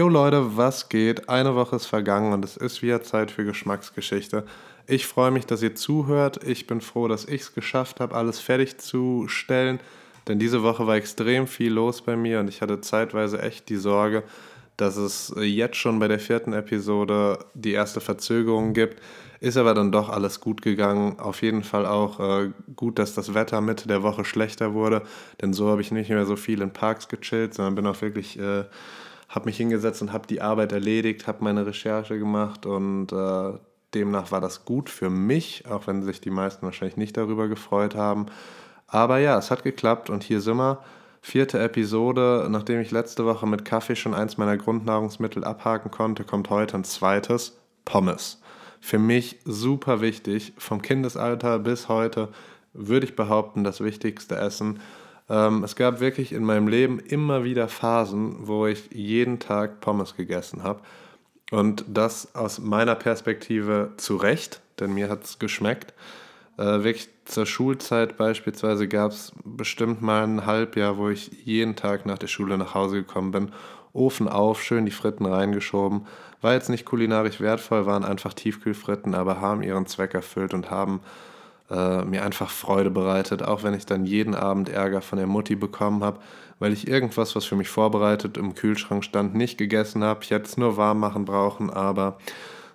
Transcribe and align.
Jo 0.00 0.08
Leute, 0.08 0.56
was 0.56 0.88
geht? 0.88 1.28
Eine 1.28 1.56
Woche 1.56 1.76
ist 1.76 1.84
vergangen 1.84 2.32
und 2.32 2.42
es 2.42 2.56
ist 2.56 2.80
wieder 2.80 3.02
Zeit 3.02 3.30
für 3.30 3.44
Geschmacksgeschichte. 3.44 4.46
Ich 4.86 5.06
freue 5.06 5.30
mich, 5.30 5.44
dass 5.46 5.62
ihr 5.62 5.74
zuhört. 5.74 6.42
Ich 6.42 6.66
bin 6.66 6.80
froh, 6.80 7.06
dass 7.06 7.26
ich 7.26 7.42
es 7.42 7.54
geschafft 7.54 8.00
habe, 8.00 8.14
alles 8.14 8.38
fertigzustellen. 8.38 9.80
Denn 10.30 10.38
diese 10.38 10.62
Woche 10.62 10.86
war 10.86 10.94
extrem 10.94 11.48
viel 11.48 11.72
los 11.72 12.02
bei 12.02 12.14
mir 12.14 12.38
und 12.38 12.46
ich 12.46 12.62
hatte 12.62 12.80
zeitweise 12.80 13.42
echt 13.42 13.68
die 13.68 13.74
Sorge, 13.74 14.22
dass 14.76 14.96
es 14.96 15.34
jetzt 15.40 15.74
schon 15.74 15.98
bei 15.98 16.06
der 16.06 16.20
vierten 16.20 16.52
Episode 16.52 17.40
die 17.54 17.72
erste 17.72 18.00
Verzögerung 18.00 18.72
gibt. 18.72 19.02
Ist 19.40 19.56
aber 19.56 19.74
dann 19.74 19.90
doch 19.90 20.08
alles 20.08 20.38
gut 20.38 20.62
gegangen. 20.62 21.18
Auf 21.18 21.42
jeden 21.42 21.64
Fall 21.64 21.84
auch 21.84 22.20
äh, 22.20 22.50
gut, 22.76 23.00
dass 23.00 23.12
das 23.14 23.34
Wetter 23.34 23.60
Mitte 23.60 23.88
der 23.88 24.04
Woche 24.04 24.24
schlechter 24.24 24.72
wurde. 24.72 25.02
Denn 25.42 25.52
so 25.52 25.68
habe 25.68 25.80
ich 25.80 25.90
nicht 25.90 26.10
mehr 26.10 26.24
so 26.26 26.36
viel 26.36 26.62
in 26.62 26.72
Parks 26.72 27.08
gechillt, 27.08 27.54
sondern 27.54 27.74
bin 27.74 27.86
auch 27.88 28.00
wirklich... 28.00 28.38
Äh, 28.38 28.66
habe 29.28 29.44
mich 29.44 29.58
hingesetzt 29.58 30.02
und 30.02 30.12
habe 30.12 30.26
die 30.26 30.40
Arbeit 30.40 30.72
erledigt, 30.72 31.28
habe 31.28 31.44
meine 31.44 31.64
Recherche 31.64 32.18
gemacht 32.18 32.66
und 32.66 33.12
äh, 33.12 33.52
demnach 33.94 34.32
war 34.32 34.40
das 34.40 34.64
gut 34.64 34.90
für 34.90 35.08
mich, 35.08 35.66
auch 35.70 35.86
wenn 35.86 36.02
sich 36.02 36.20
die 36.20 36.30
meisten 36.30 36.66
wahrscheinlich 36.66 36.96
nicht 36.96 37.16
darüber 37.16 37.46
gefreut 37.46 37.94
haben. 37.94 38.26
Aber 38.90 39.18
ja, 39.18 39.38
es 39.38 39.50
hat 39.50 39.62
geklappt 39.62 40.10
und 40.10 40.22
hier 40.22 40.40
sind 40.40 40.58
wir. 40.58 40.82
Vierte 41.22 41.58
Episode, 41.58 42.46
nachdem 42.50 42.80
ich 42.80 42.90
letzte 42.90 43.26
Woche 43.26 43.46
mit 43.46 43.64
Kaffee 43.64 43.94
schon 43.94 44.14
eins 44.14 44.38
meiner 44.38 44.56
Grundnahrungsmittel 44.56 45.44
abhaken 45.44 45.90
konnte, 45.90 46.24
kommt 46.24 46.48
heute 46.48 46.78
ein 46.78 46.84
zweites, 46.84 47.58
Pommes. 47.84 48.40
Für 48.80 48.98
mich 48.98 49.38
super 49.44 50.00
wichtig, 50.00 50.54
vom 50.56 50.80
Kindesalter 50.80 51.58
bis 51.58 51.88
heute 51.88 52.28
würde 52.72 53.06
ich 53.06 53.16
behaupten, 53.16 53.64
das 53.64 53.82
wichtigste 53.82 54.36
Essen. 54.36 54.80
Ähm, 55.28 55.62
es 55.64 55.76
gab 55.76 56.00
wirklich 56.00 56.32
in 56.32 56.44
meinem 56.44 56.68
Leben 56.68 56.98
immer 56.98 57.44
wieder 57.44 57.68
Phasen, 57.68 58.46
wo 58.46 58.66
ich 58.66 58.90
jeden 58.92 59.38
Tag 59.38 59.80
Pommes 59.80 60.16
gegessen 60.16 60.62
habe. 60.62 60.80
Und 61.50 61.84
das 61.88 62.34
aus 62.34 62.58
meiner 62.58 62.94
Perspektive 62.94 63.92
zu 63.96 64.16
Recht, 64.16 64.60
denn 64.78 64.94
mir 64.94 65.08
hat 65.10 65.24
es 65.24 65.38
geschmeckt. 65.38 65.92
Äh, 66.58 66.84
wirklich 66.84 67.08
zur 67.24 67.46
Schulzeit 67.46 68.16
beispielsweise 68.16 68.88
gab 68.88 69.12
es 69.12 69.32
bestimmt 69.44 70.02
mal 70.02 70.24
ein 70.24 70.46
Halbjahr, 70.46 70.98
wo 70.98 71.08
ich 71.08 71.30
jeden 71.44 71.76
Tag 71.76 72.06
nach 72.06 72.18
der 72.18 72.26
Schule 72.26 72.58
nach 72.58 72.74
Hause 72.74 72.96
gekommen 72.96 73.30
bin. 73.30 73.52
Ofen 73.92 74.28
auf, 74.28 74.62
schön 74.62 74.84
die 74.84 74.92
Fritten 74.92 75.26
reingeschoben. 75.26 76.06
War 76.40 76.54
jetzt 76.54 76.68
nicht 76.68 76.84
kulinarisch 76.84 77.40
wertvoll, 77.40 77.86
waren 77.86 78.04
einfach 78.04 78.34
Tiefkühlfritten, 78.34 79.14
aber 79.14 79.40
haben 79.40 79.62
ihren 79.62 79.86
Zweck 79.86 80.14
erfüllt 80.14 80.54
und 80.54 80.70
haben 80.70 81.00
äh, 81.70 82.04
mir 82.04 82.24
einfach 82.24 82.50
Freude 82.50 82.90
bereitet, 82.90 83.42
auch 83.42 83.62
wenn 83.62 83.74
ich 83.74 83.86
dann 83.86 84.04
jeden 84.04 84.34
Abend 84.34 84.68
Ärger 84.68 85.02
von 85.02 85.18
der 85.18 85.26
Mutti 85.26 85.54
bekommen 85.54 86.02
habe, 86.02 86.20
weil 86.58 86.72
ich 86.72 86.88
irgendwas, 86.88 87.36
was 87.36 87.44
für 87.44 87.56
mich 87.56 87.68
vorbereitet 87.68 88.36
im 88.36 88.54
Kühlschrank 88.54 89.04
stand, 89.04 89.34
nicht 89.34 89.58
gegessen 89.58 90.02
habe. 90.04 90.24
Ich 90.24 90.30
hätte 90.30 90.46
es 90.46 90.56
nur 90.56 90.76
warm 90.76 90.98
machen 90.98 91.24
brauchen, 91.24 91.70
aber 91.70 92.18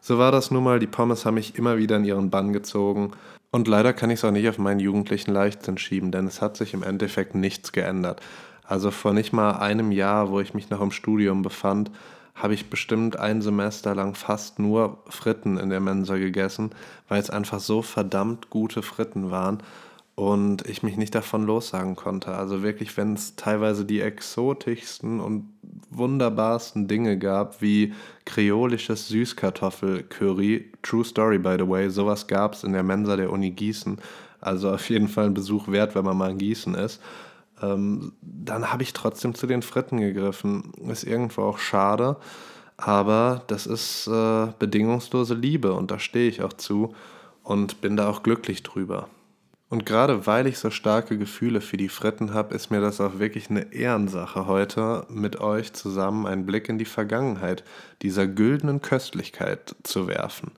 so 0.01 0.17
war 0.17 0.31
das 0.31 0.51
nun 0.51 0.63
mal. 0.63 0.79
Die 0.79 0.87
Pommes 0.87 1.25
haben 1.25 1.35
mich 1.35 1.57
immer 1.57 1.77
wieder 1.77 1.97
in 1.97 2.05
ihren 2.05 2.29
Bann 2.29 2.53
gezogen. 2.53 3.11
Und 3.55 3.69
leider 3.69 3.93
kann 3.93 4.09
ich 4.09 4.19
es 4.19 4.25
auch 4.25 4.31
nicht 4.31 4.49
auf 4.49 4.57
meinen 4.57 4.81
jugendlichen 4.81 5.31
Leichtsinn 5.31 5.77
schieben, 5.77 6.11
denn 6.11 6.27
es 6.27 6.41
hat 6.41 6.57
sich 6.57 6.73
im 6.73 6.83
Endeffekt 6.83 7.35
nichts 7.35 7.71
geändert. 7.71 8.19
Also 8.65 8.91
vor 8.91 9.13
nicht 9.13 9.31
mal 9.31 9.51
einem 9.51 9.93
Jahr, 9.93 10.29
wo 10.29 10.41
ich 10.41 10.53
mich 10.53 10.69
noch 10.69 10.81
im 10.81 10.91
Studium 10.91 11.41
befand, 11.41 11.89
habe 12.35 12.53
ich 12.53 12.69
bestimmt 12.69 13.17
ein 13.17 13.41
Semester 13.41 13.95
lang 13.95 14.13
fast 14.13 14.59
nur 14.59 14.97
Fritten 15.07 15.55
in 15.57 15.69
der 15.69 15.79
Mensa 15.79 16.17
gegessen, 16.17 16.71
weil 17.07 17.21
es 17.21 17.29
einfach 17.29 17.61
so 17.61 17.81
verdammt 17.81 18.49
gute 18.49 18.81
Fritten 18.81 19.31
waren 19.31 19.63
und 20.15 20.65
ich 20.67 20.81
mich 20.81 20.97
nicht 20.97 21.13
davon 21.13 21.45
lossagen 21.45 21.95
konnte. 21.95 22.35
Also 22.35 22.63
wirklich, 22.63 22.95
wenn 22.97 23.13
es 23.13 23.35
teilweise 23.35 23.85
die 23.85 24.01
exotischsten 24.01 25.19
und 25.19 25.49
wunderbarsten 25.89 26.87
Dinge 26.87 27.17
gab, 27.17 27.61
wie 27.61 27.93
kreolisches 28.25 29.07
Süßkartoffelcurry, 29.09 30.71
True 30.81 31.03
Story 31.03 31.37
by 31.37 31.57
the 31.59 31.67
way, 31.67 31.89
sowas 31.89 32.27
gab 32.27 32.53
es 32.53 32.63
in 32.63 32.73
der 32.73 32.83
Mensa 32.83 33.15
der 33.17 33.31
Uni 33.31 33.51
Gießen. 33.51 33.97
Also 34.39 34.71
auf 34.71 34.89
jeden 34.89 35.07
Fall 35.07 35.25
ein 35.25 35.33
Besuch 35.33 35.67
wert, 35.67 35.95
wenn 35.95 36.05
man 36.05 36.17
mal 36.17 36.31
in 36.31 36.37
Gießen 36.37 36.75
ist 36.75 37.01
ähm, 37.61 38.13
dann 38.21 38.71
habe 38.71 38.83
ich 38.83 38.93
trotzdem 38.93 39.35
zu 39.35 39.47
den 39.47 39.61
Fritten 39.61 39.99
gegriffen. 39.99 40.73
Ist 40.89 41.03
irgendwo 41.03 41.43
auch 41.43 41.57
schade, 41.57 42.17
aber 42.77 43.43
das 43.47 43.65
ist 43.65 44.07
äh, 44.07 44.47
bedingungslose 44.59 45.33
Liebe 45.33 45.73
und 45.73 45.91
da 45.91 45.99
stehe 45.99 46.29
ich 46.29 46.41
auch 46.41 46.53
zu 46.53 46.93
und 47.43 47.81
bin 47.81 47.95
da 47.95 48.09
auch 48.09 48.23
glücklich 48.23 48.63
drüber. 48.63 49.07
Und 49.75 49.85
gerade 49.85 50.25
weil 50.25 50.47
ich 50.47 50.57
so 50.57 50.69
starke 50.69 51.17
Gefühle 51.17 51.59
für 51.59 51.75
die 51.75 51.89
Fritten 51.89 52.33
habe, 52.33 52.55
ist 52.55 52.71
mir 52.71 52.79
das 52.79 53.01
auch 53.01 53.19
wirklich 53.19 53.49
eine 53.49 53.73
Ehrensache, 53.73 54.47
heute 54.47 55.05
mit 55.09 55.41
euch 55.41 55.73
zusammen 55.73 56.25
einen 56.25 56.45
Blick 56.45 56.69
in 56.69 56.77
die 56.77 56.85
Vergangenheit 56.85 57.65
dieser 58.01 58.25
güldenen 58.25 58.81
Köstlichkeit 58.81 59.75
zu 59.83 60.07
werfen. 60.07 60.53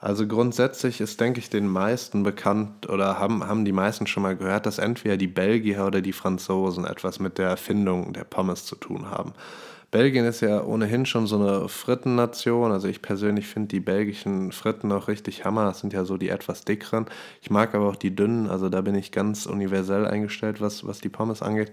Also 0.00 0.26
grundsätzlich 0.26 1.00
ist, 1.00 1.20
denke 1.20 1.38
ich, 1.38 1.50
den 1.50 1.68
meisten 1.68 2.24
bekannt 2.24 2.88
oder 2.88 3.20
haben, 3.20 3.46
haben 3.46 3.64
die 3.64 3.70
meisten 3.70 4.08
schon 4.08 4.24
mal 4.24 4.34
gehört, 4.34 4.66
dass 4.66 4.78
entweder 4.78 5.16
die 5.16 5.28
Belgier 5.28 5.86
oder 5.86 6.00
die 6.00 6.12
Franzosen 6.12 6.84
etwas 6.84 7.20
mit 7.20 7.38
der 7.38 7.50
Erfindung 7.50 8.12
der 8.12 8.24
Pommes 8.24 8.64
zu 8.64 8.74
tun 8.74 9.08
haben. 9.08 9.34
Belgien 9.90 10.26
ist 10.26 10.42
ja 10.42 10.62
ohnehin 10.62 11.06
schon 11.06 11.26
so 11.26 11.36
eine 11.36 11.68
Frittennation. 11.68 12.72
Also 12.72 12.88
ich 12.88 13.00
persönlich 13.00 13.46
finde 13.46 13.68
die 13.68 13.80
belgischen 13.80 14.52
Fritten 14.52 14.92
auch 14.92 15.08
richtig 15.08 15.44
Hammer. 15.44 15.64
Das 15.64 15.80
sind 15.80 15.94
ja 15.94 16.04
so 16.04 16.18
die 16.18 16.28
etwas 16.28 16.64
dickeren. 16.64 17.06
Ich 17.40 17.50
mag 17.50 17.74
aber 17.74 17.88
auch 17.88 17.96
die 17.96 18.14
dünnen. 18.14 18.50
Also 18.50 18.68
da 18.68 18.82
bin 18.82 18.94
ich 18.94 19.12
ganz 19.12 19.46
universell 19.46 20.06
eingestellt, 20.06 20.60
was, 20.60 20.86
was 20.86 21.00
die 21.00 21.08
Pommes 21.08 21.40
angeht. 21.40 21.72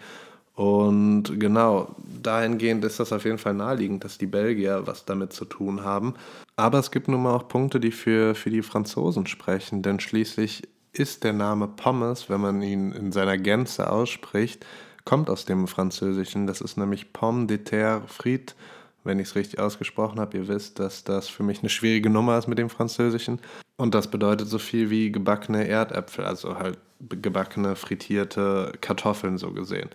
Und 0.56 1.38
genau, 1.38 1.94
dahingehend 2.24 2.86
ist 2.86 3.02
das 3.02 3.12
auf 3.12 3.26
jeden 3.26 3.38
Fall 3.38 3.53
naheliegend, 3.53 4.06
dass 4.06 4.18
die 4.18 4.26
Belgier 4.26 4.84
was 4.86 5.03
damit 5.03 5.34
zu 5.34 5.44
tun 5.44 5.84
haben. 5.84 6.14
Aber 6.56 6.80
es 6.80 6.92
gibt 6.92 7.09
nun 7.09 7.24
mal 7.24 7.36
auch 7.36 7.50
Punkte, 7.50 7.82
die 7.82 7.92
für, 7.92 8.36
für 8.36 8.50
die 8.50 8.62
Franzosen 8.62 9.28
sprechen, 9.28 9.82
denn 9.82 10.00
schließlich 10.00 10.64
ist 10.94 11.26
der 11.26 11.34
Name 11.34 11.68
Pommes, 11.68 12.30
wenn 12.30 12.40
man 12.40 12.62
ihn 12.62 12.94
in 12.94 13.12
seiner 13.12 13.38
Gänze 13.38 13.92
ausspricht, 13.92 14.66
kommt 15.06 15.30
aus 15.30 15.46
dem 15.46 15.68
Französischen. 15.68 16.48
Das 16.48 16.62
ist 16.62 16.78
nämlich 16.78 17.14
Pomme 17.14 17.46
de 17.46 17.60
terre 17.60 18.02
frite, 18.08 18.56
wenn 19.04 19.20
ich 19.20 19.30
es 19.30 19.36
richtig 19.36 19.60
ausgesprochen 19.60 20.20
habe. 20.20 20.38
Ihr 20.38 20.48
wisst, 20.48 20.80
dass 20.80 21.04
das 21.04 21.30
für 21.30 21.44
mich 21.44 21.60
eine 21.60 21.70
schwierige 21.70 22.10
Nummer 22.10 22.38
ist 22.38 22.48
mit 22.48 22.58
dem 22.58 22.70
Französischen. 22.70 23.40
Und 23.78 23.94
das 23.94 24.10
bedeutet 24.10 24.48
so 24.48 24.58
viel 24.58 24.90
wie 24.90 25.12
gebackene 25.12 25.68
Erdäpfel, 25.68 26.26
also 26.26 26.58
halt 26.58 26.78
gebackene, 27.00 27.76
frittierte 27.76 28.74
Kartoffeln 28.82 29.38
so 29.38 29.52
gesehen. 29.52 29.90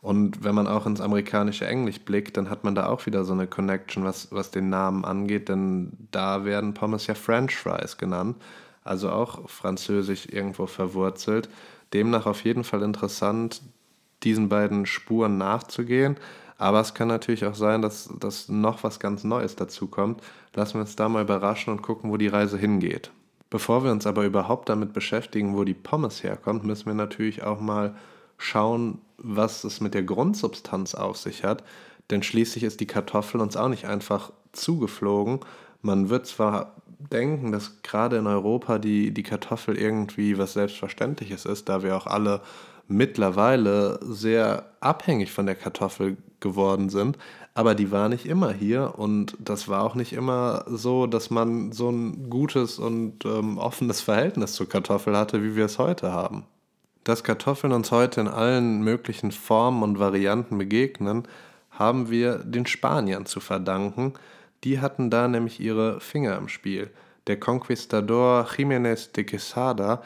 Und 0.00 0.44
wenn 0.44 0.54
man 0.54 0.66
auch 0.66 0.86
ins 0.86 1.00
amerikanische 1.00 1.66
Englisch 1.66 2.00
blickt, 2.00 2.36
dann 2.36 2.50
hat 2.50 2.62
man 2.62 2.74
da 2.74 2.86
auch 2.88 3.06
wieder 3.06 3.24
so 3.24 3.32
eine 3.32 3.46
Connection, 3.46 4.04
was, 4.04 4.30
was 4.30 4.50
den 4.50 4.68
Namen 4.68 5.04
angeht, 5.04 5.48
denn 5.48 5.92
da 6.10 6.44
werden 6.44 6.74
Pommes 6.74 7.06
ja 7.06 7.14
French 7.14 7.56
Fries 7.56 7.96
genannt, 7.96 8.36
also 8.82 9.10
auch 9.10 9.48
französisch 9.48 10.26
irgendwo 10.30 10.66
verwurzelt. 10.66 11.48
Demnach 11.94 12.26
auf 12.26 12.44
jeden 12.44 12.64
Fall 12.64 12.82
interessant, 12.82 13.62
diesen 14.24 14.48
beiden 14.48 14.86
Spuren 14.86 15.38
nachzugehen. 15.38 16.16
Aber 16.58 16.80
es 16.80 16.94
kann 16.94 17.08
natürlich 17.08 17.44
auch 17.44 17.54
sein, 17.54 17.82
dass, 17.82 18.08
dass 18.18 18.48
noch 18.48 18.84
was 18.84 19.00
ganz 19.00 19.24
Neues 19.24 19.56
dazu 19.56 19.88
kommt. 19.88 20.22
Lassen 20.54 20.74
wir 20.74 20.82
uns 20.82 20.96
da 20.96 21.08
mal 21.08 21.22
überraschen 21.22 21.72
und 21.72 21.82
gucken, 21.82 22.10
wo 22.10 22.16
die 22.16 22.28
Reise 22.28 22.56
hingeht. 22.56 23.10
Bevor 23.50 23.84
wir 23.84 23.92
uns 23.92 24.06
aber 24.06 24.24
überhaupt 24.24 24.68
damit 24.68 24.92
beschäftigen, 24.92 25.56
wo 25.56 25.64
die 25.64 25.74
Pommes 25.74 26.22
herkommt, 26.22 26.64
müssen 26.64 26.86
wir 26.86 26.94
natürlich 26.94 27.42
auch 27.42 27.60
mal 27.60 27.94
schauen, 28.38 29.00
was 29.18 29.64
es 29.64 29.80
mit 29.80 29.94
der 29.94 30.02
Grundsubstanz 30.02 30.94
auf 30.94 31.16
sich 31.16 31.44
hat. 31.44 31.62
Denn 32.10 32.22
schließlich 32.22 32.64
ist 32.64 32.80
die 32.80 32.86
Kartoffel 32.86 33.40
uns 33.40 33.56
auch 33.56 33.68
nicht 33.68 33.86
einfach 33.86 34.32
zugeflogen. 34.52 35.40
Man 35.82 36.08
wird 36.08 36.26
zwar 36.26 36.72
denken, 36.98 37.52
dass 37.52 37.82
gerade 37.82 38.16
in 38.16 38.26
Europa 38.26 38.78
die, 38.78 39.12
die 39.12 39.22
Kartoffel 39.22 39.76
irgendwie 39.76 40.38
was 40.38 40.54
Selbstverständliches 40.54 41.44
ist, 41.44 41.68
da 41.68 41.82
wir 41.82 41.96
auch 41.96 42.06
alle 42.06 42.40
mittlerweile 42.88 43.98
sehr 44.02 44.66
abhängig 44.80 45.32
von 45.32 45.46
der 45.46 45.54
Kartoffel 45.54 46.16
geworden 46.40 46.90
sind, 46.90 47.18
aber 47.54 47.74
die 47.74 47.90
war 47.90 48.08
nicht 48.08 48.26
immer 48.26 48.52
hier 48.52 48.94
und 48.96 49.36
das 49.38 49.68
war 49.68 49.84
auch 49.84 49.94
nicht 49.94 50.12
immer 50.12 50.64
so, 50.66 51.06
dass 51.06 51.30
man 51.30 51.72
so 51.72 51.88
ein 51.88 52.28
gutes 52.28 52.78
und 52.78 53.24
ähm, 53.24 53.58
offenes 53.58 54.00
Verhältnis 54.00 54.54
zur 54.54 54.68
Kartoffel 54.68 55.16
hatte, 55.16 55.42
wie 55.42 55.54
wir 55.54 55.66
es 55.66 55.78
heute 55.78 56.12
haben. 56.12 56.44
Dass 57.04 57.22
Kartoffeln 57.22 57.72
uns 57.72 57.92
heute 57.92 58.20
in 58.20 58.28
allen 58.28 58.82
möglichen 58.82 59.30
Formen 59.30 59.82
und 59.82 59.98
Varianten 59.98 60.58
begegnen, 60.58 61.28
haben 61.70 62.10
wir 62.10 62.38
den 62.38 62.66
Spaniern 62.66 63.26
zu 63.26 63.40
verdanken. 63.40 64.14
Die 64.64 64.80
hatten 64.80 65.10
da 65.10 65.28
nämlich 65.28 65.60
ihre 65.60 66.00
Finger 66.00 66.36
im 66.36 66.48
Spiel. 66.48 66.90
Der 67.26 67.38
Conquistador 67.38 68.46
Jiménez 68.46 69.12
de 69.12 69.24
Quesada 69.24 70.02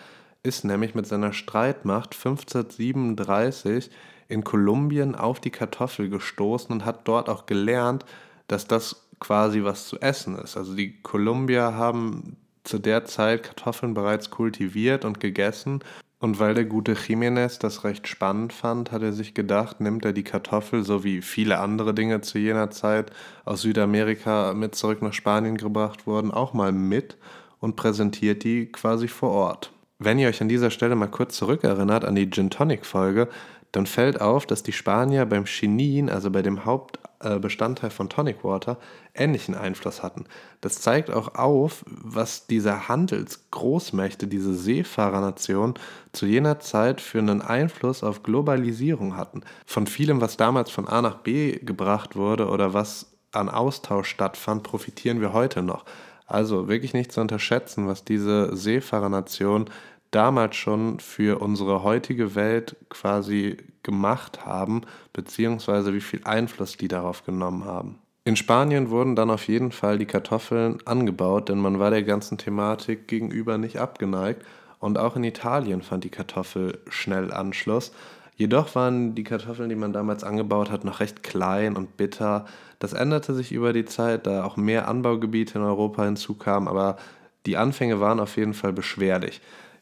ist 0.48 0.64
nämlich 0.64 0.94
mit 0.94 1.06
seiner 1.06 1.32
Streitmacht 1.32 2.14
1537 2.14 3.90
in 4.28 4.42
Kolumbien 4.42 5.14
auf 5.14 5.40
die 5.40 5.50
Kartoffel 5.50 6.08
gestoßen 6.08 6.72
und 6.72 6.84
hat 6.84 7.06
dort 7.06 7.28
auch 7.28 7.46
gelernt, 7.46 8.04
dass 8.48 8.66
das 8.66 9.08
quasi 9.20 9.62
was 9.62 9.86
zu 9.88 10.00
essen 10.00 10.38
ist. 10.38 10.56
Also 10.56 10.74
die 10.74 11.00
Kolumbier 11.02 11.74
haben 11.74 12.36
zu 12.64 12.78
der 12.78 13.04
Zeit 13.04 13.42
Kartoffeln 13.42 13.94
bereits 13.94 14.30
kultiviert 14.30 15.04
und 15.04 15.20
gegessen. 15.20 15.80
Und 16.20 16.40
weil 16.40 16.54
der 16.54 16.64
gute 16.64 16.94
Jiménez 16.94 17.60
das 17.60 17.84
recht 17.84 18.08
spannend 18.08 18.52
fand, 18.52 18.90
hat 18.90 19.02
er 19.02 19.12
sich 19.12 19.34
gedacht, 19.34 19.80
nimmt 19.80 20.04
er 20.04 20.12
die 20.12 20.24
Kartoffel, 20.24 20.82
so 20.82 21.04
wie 21.04 21.22
viele 21.22 21.58
andere 21.58 21.94
Dinge 21.94 22.20
zu 22.22 22.38
jener 22.38 22.70
Zeit 22.70 23.12
aus 23.44 23.62
Südamerika 23.62 24.52
mit 24.52 24.74
zurück 24.74 25.00
nach 25.00 25.12
Spanien 25.12 25.56
gebracht 25.56 26.06
wurden, 26.06 26.32
auch 26.32 26.54
mal 26.54 26.72
mit 26.72 27.16
und 27.60 27.76
präsentiert 27.76 28.42
die 28.42 28.66
quasi 28.66 29.06
vor 29.08 29.30
Ort. 29.30 29.72
Wenn 30.00 30.20
ihr 30.20 30.28
euch 30.28 30.40
an 30.40 30.48
dieser 30.48 30.70
Stelle 30.70 30.94
mal 30.94 31.08
kurz 31.08 31.36
zurückerinnert 31.36 32.04
an 32.04 32.14
die 32.14 32.30
Gin 32.30 32.50
Tonic 32.50 32.86
Folge, 32.86 33.28
dann 33.72 33.84
fällt 33.84 34.20
auf, 34.20 34.46
dass 34.46 34.62
die 34.62 34.72
Spanier 34.72 35.26
beim 35.26 35.44
Chinin, 35.44 36.08
also 36.08 36.30
bei 36.30 36.40
dem 36.40 36.64
Hauptbestandteil 36.64 37.90
von 37.90 38.08
Tonic 38.08 38.44
Water, 38.44 38.78
ähnlichen 39.12 39.56
Einfluss 39.56 40.04
hatten. 40.04 40.26
Das 40.60 40.80
zeigt 40.80 41.10
auch 41.10 41.34
auf, 41.34 41.84
was 41.86 42.46
diese 42.46 42.88
Handelsgroßmächte, 42.88 44.28
diese 44.28 44.54
Seefahrernation 44.54 45.74
zu 46.12 46.26
jener 46.26 46.60
Zeit 46.60 47.00
für 47.00 47.18
einen 47.18 47.42
Einfluss 47.42 48.04
auf 48.04 48.22
Globalisierung 48.22 49.16
hatten. 49.16 49.42
Von 49.66 49.88
vielem, 49.88 50.20
was 50.20 50.36
damals 50.36 50.70
von 50.70 50.86
A 50.86 51.02
nach 51.02 51.16
B 51.16 51.58
gebracht 51.58 52.14
wurde 52.14 52.48
oder 52.48 52.72
was 52.72 53.10
an 53.32 53.48
Austausch 53.48 54.08
stattfand, 54.08 54.62
profitieren 54.62 55.20
wir 55.20 55.32
heute 55.32 55.60
noch. 55.60 55.84
Also 56.28 56.68
wirklich 56.68 56.92
nicht 56.92 57.10
zu 57.10 57.22
unterschätzen, 57.22 57.88
was 57.88 58.04
diese 58.04 58.54
Seefahrernation 58.54 59.70
damals 60.10 60.56
schon 60.56 61.00
für 61.00 61.40
unsere 61.40 61.82
heutige 61.82 62.34
Welt 62.34 62.76
quasi 62.88 63.56
gemacht 63.82 64.44
haben, 64.44 64.82
beziehungsweise 65.12 65.94
wie 65.94 66.00
viel 66.00 66.20
Einfluss 66.24 66.76
die 66.76 66.88
darauf 66.88 67.24
genommen 67.24 67.64
haben. 67.64 67.98
In 68.24 68.36
Spanien 68.36 68.90
wurden 68.90 69.16
dann 69.16 69.30
auf 69.30 69.48
jeden 69.48 69.72
Fall 69.72 69.98
die 69.98 70.06
Kartoffeln 70.06 70.78
angebaut, 70.84 71.48
denn 71.48 71.58
man 71.58 71.78
war 71.78 71.90
der 71.90 72.02
ganzen 72.02 72.36
Thematik 72.36 73.08
gegenüber 73.08 73.56
nicht 73.56 73.78
abgeneigt. 73.78 74.44
Und 74.80 74.98
auch 74.98 75.16
in 75.16 75.24
Italien 75.24 75.80
fand 75.82 76.04
die 76.04 76.10
Kartoffel 76.10 76.78
schnell 76.88 77.32
Anschluss. 77.32 77.92
Jedoch 78.36 78.74
waren 78.74 79.14
die 79.14 79.24
Kartoffeln, 79.24 79.68
die 79.68 79.74
man 79.74 79.92
damals 79.92 80.24
angebaut 80.24 80.70
hat, 80.70 80.84
noch 80.84 81.00
recht 81.00 81.22
klein 81.22 81.74
und 81.74 81.96
bitter. 81.96 82.44
Das 82.78 82.92
änderte 82.92 83.34
sich 83.34 83.50
über 83.50 83.72
die 83.72 83.86
Zeit, 83.86 84.26
da 84.26 84.44
auch 84.44 84.56
mehr 84.56 84.86
Anbaugebiete 84.86 85.58
in 85.58 85.64
Europa 85.64 86.04
hinzukamen, 86.04 86.68
aber 86.68 86.98
die 87.46 87.56
Anfänge 87.56 87.98
waren 87.98 88.20
auf 88.20 88.36
jeden 88.36 88.54
Fall 88.54 88.72
beschwerlich. 88.72 89.40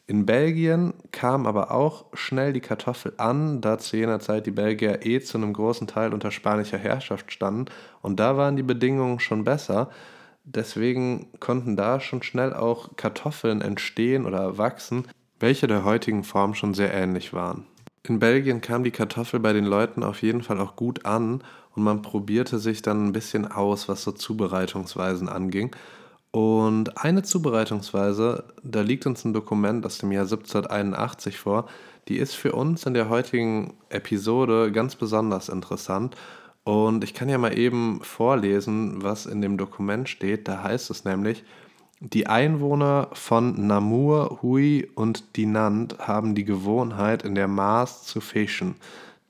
In 0.08 0.24
Belgien 0.24 0.94
kam 1.10 1.46
aber 1.46 1.72
auch 1.72 2.04
schnell 2.12 2.52
die 2.52 2.60
Kartoffel 2.60 3.14
an, 3.16 3.60
da 3.60 3.76
zu 3.78 3.96
jener 3.96 4.20
Zeit 4.20 4.46
die 4.46 4.52
Belgier 4.52 5.04
eh 5.04 5.20
zu 5.20 5.36
einem 5.36 5.52
großen 5.52 5.88
Teil 5.88 6.14
unter 6.14 6.30
spanischer 6.30 6.78
Herrschaft 6.78 7.32
standen 7.32 7.64
und 8.02 8.20
da 8.20 8.36
waren 8.36 8.54
die 8.54 8.62
Bedingungen 8.62 9.18
schon 9.18 9.42
besser. 9.42 9.90
Deswegen 10.44 11.26
konnten 11.40 11.74
da 11.74 11.98
schon 11.98 12.22
schnell 12.22 12.54
auch 12.54 12.94
Kartoffeln 12.94 13.60
entstehen 13.60 14.26
oder 14.26 14.58
wachsen, 14.58 15.08
welche 15.40 15.66
der 15.66 15.84
heutigen 15.84 16.22
Form 16.22 16.54
schon 16.54 16.72
sehr 16.72 16.94
ähnlich 16.94 17.32
waren. 17.32 17.66
In 18.04 18.20
Belgien 18.20 18.60
kam 18.60 18.84
die 18.84 18.92
Kartoffel 18.92 19.40
bei 19.40 19.52
den 19.52 19.64
Leuten 19.64 20.04
auf 20.04 20.22
jeden 20.22 20.44
Fall 20.44 20.60
auch 20.60 20.76
gut 20.76 21.04
an 21.04 21.42
und 21.74 21.82
man 21.82 22.02
probierte 22.02 22.60
sich 22.60 22.80
dann 22.80 23.06
ein 23.06 23.12
bisschen 23.12 23.50
aus, 23.50 23.88
was 23.88 24.04
so 24.04 24.12
Zubereitungsweisen 24.12 25.28
anging. 25.28 25.74
Und 26.36 27.02
eine 27.02 27.22
Zubereitungsweise, 27.22 28.44
da 28.62 28.82
liegt 28.82 29.06
uns 29.06 29.24
ein 29.24 29.32
Dokument 29.32 29.86
aus 29.86 29.96
dem 29.96 30.12
Jahr 30.12 30.24
1781 30.24 31.38
vor, 31.38 31.64
die 32.08 32.18
ist 32.18 32.34
für 32.34 32.52
uns 32.52 32.84
in 32.84 32.92
der 32.92 33.08
heutigen 33.08 33.72
Episode 33.88 34.70
ganz 34.70 34.96
besonders 34.96 35.48
interessant. 35.48 36.14
Und 36.62 37.04
ich 37.04 37.14
kann 37.14 37.30
ja 37.30 37.38
mal 37.38 37.56
eben 37.56 38.02
vorlesen, 38.02 39.02
was 39.02 39.24
in 39.24 39.40
dem 39.40 39.56
Dokument 39.56 40.10
steht. 40.10 40.46
Da 40.46 40.62
heißt 40.62 40.90
es 40.90 41.06
nämlich, 41.06 41.42
die 42.00 42.26
Einwohner 42.26 43.08
von 43.14 43.66
Namur, 43.66 44.40
Hui 44.42 44.90
und 44.94 45.38
Dinant 45.38 46.00
haben 46.00 46.34
die 46.34 46.44
Gewohnheit, 46.44 47.22
in 47.22 47.34
der 47.34 47.48
Maas 47.48 48.02
zu 48.04 48.20
fischen, 48.20 48.74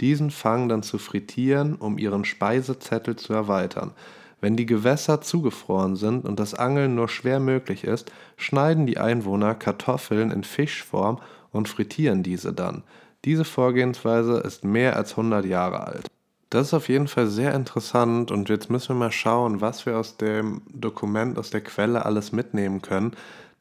diesen 0.00 0.32
Fang 0.32 0.68
dann 0.68 0.82
zu 0.82 0.98
frittieren, 0.98 1.76
um 1.76 1.98
ihren 1.98 2.24
Speisezettel 2.24 3.14
zu 3.14 3.32
erweitern. 3.32 3.92
Wenn 4.40 4.56
die 4.56 4.66
Gewässer 4.66 5.20
zugefroren 5.20 5.96
sind 5.96 6.24
und 6.24 6.38
das 6.38 6.54
Angeln 6.54 6.94
nur 6.94 7.08
schwer 7.08 7.40
möglich 7.40 7.84
ist, 7.84 8.12
schneiden 8.36 8.86
die 8.86 8.98
Einwohner 8.98 9.54
Kartoffeln 9.54 10.30
in 10.30 10.44
Fischform 10.44 11.18
und 11.52 11.68
frittieren 11.68 12.22
diese 12.22 12.52
dann. 12.52 12.82
Diese 13.24 13.44
Vorgehensweise 13.44 14.38
ist 14.38 14.64
mehr 14.64 14.96
als 14.96 15.12
100 15.12 15.46
Jahre 15.46 15.86
alt. 15.86 16.06
Das 16.50 16.68
ist 16.68 16.74
auf 16.74 16.88
jeden 16.88 17.08
Fall 17.08 17.26
sehr 17.26 17.54
interessant 17.54 18.30
und 18.30 18.48
jetzt 18.48 18.70
müssen 18.70 18.90
wir 18.90 19.06
mal 19.06 19.12
schauen, 19.12 19.60
was 19.60 19.84
wir 19.84 19.98
aus 19.98 20.16
dem 20.16 20.62
Dokument, 20.72 21.38
aus 21.38 21.50
der 21.50 21.60
Quelle 21.62 22.06
alles 22.06 22.30
mitnehmen 22.30 22.82
können, 22.82 23.12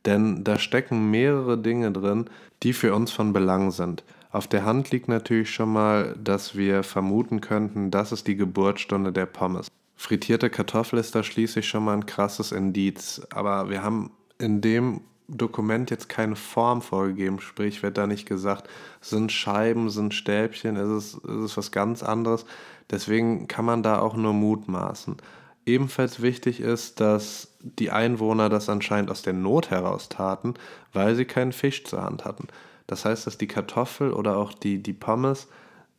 denn 0.05 0.43
da 0.43 0.59
stecken 0.59 1.09
mehrere 1.09 1.57
Dinge 1.57 1.91
drin, 1.91 2.29
die 2.61 2.73
für 2.73 2.93
uns 2.93 3.11
von 3.11 3.33
Belang 3.33 3.71
sind. 3.71 4.03
Auf 4.31 4.47
der 4.47 4.65
Hand 4.65 4.91
liegt 4.91 5.07
natürlich 5.07 5.49
schon 5.49 5.73
mal, 5.73 6.15
dass 6.21 6.55
wir 6.55 6.83
vermuten 6.83 7.41
könnten, 7.41 7.89
das 7.89 8.11
ist 8.11 8.27
die 8.27 8.35
Geburtsstunde 8.35 9.11
der 9.11 9.25
Pommes. 9.25 9.67
Frittierte 9.95 10.49
Kartoffel 10.49 10.99
ist 10.99 11.15
da 11.15 11.23
schließlich 11.23 11.67
schon 11.67 11.85
mal 11.85 11.93
ein 11.93 12.05
krasses 12.05 12.51
Indiz. 12.51 13.21
Aber 13.31 13.69
wir 13.69 13.81
haben 13.81 14.11
in 14.37 14.61
dem 14.61 15.01
Dokument 15.27 15.89
jetzt 15.89 16.09
keine 16.09 16.35
Form 16.35 16.81
vorgegeben, 16.81 17.39
sprich 17.39 17.81
wird 17.81 17.97
da 17.97 18.05
nicht 18.05 18.27
gesagt, 18.27 18.69
sind 19.01 19.31
Scheiben, 19.31 19.89
sind 19.89 20.13
Stäbchen, 20.13 20.75
ist 20.75 20.89
es, 20.89 21.13
ist 21.15 21.23
es 21.23 21.57
was 21.57 21.71
ganz 21.71 22.03
anderes. 22.03 22.45
Deswegen 22.91 23.47
kann 23.47 23.65
man 23.65 23.81
da 23.81 23.99
auch 23.99 24.15
nur 24.15 24.33
mutmaßen. 24.33 25.17
Ebenfalls 25.65 26.21
wichtig 26.21 26.59
ist, 26.59 26.99
dass 26.99 27.47
die 27.59 27.89
Einwohner 27.89 28.49
das 28.49 28.69
anscheinend 28.69 29.09
aus 29.09 29.23
der 29.23 29.33
Not 29.33 29.71
heraus 29.71 30.09
taten, 30.09 30.53
weil 30.93 31.15
sie 31.15 31.25
keinen 31.25 31.53
Fisch 31.53 31.83
zur 31.85 32.03
Hand 32.03 32.23
hatten. 32.23 32.47
Das 32.85 33.03
heißt, 33.05 33.25
dass 33.25 33.39
die 33.39 33.47
Kartoffel 33.47 34.13
oder 34.13 34.37
auch 34.37 34.53
die, 34.53 34.83
die 34.83 34.93
Pommes 34.93 35.47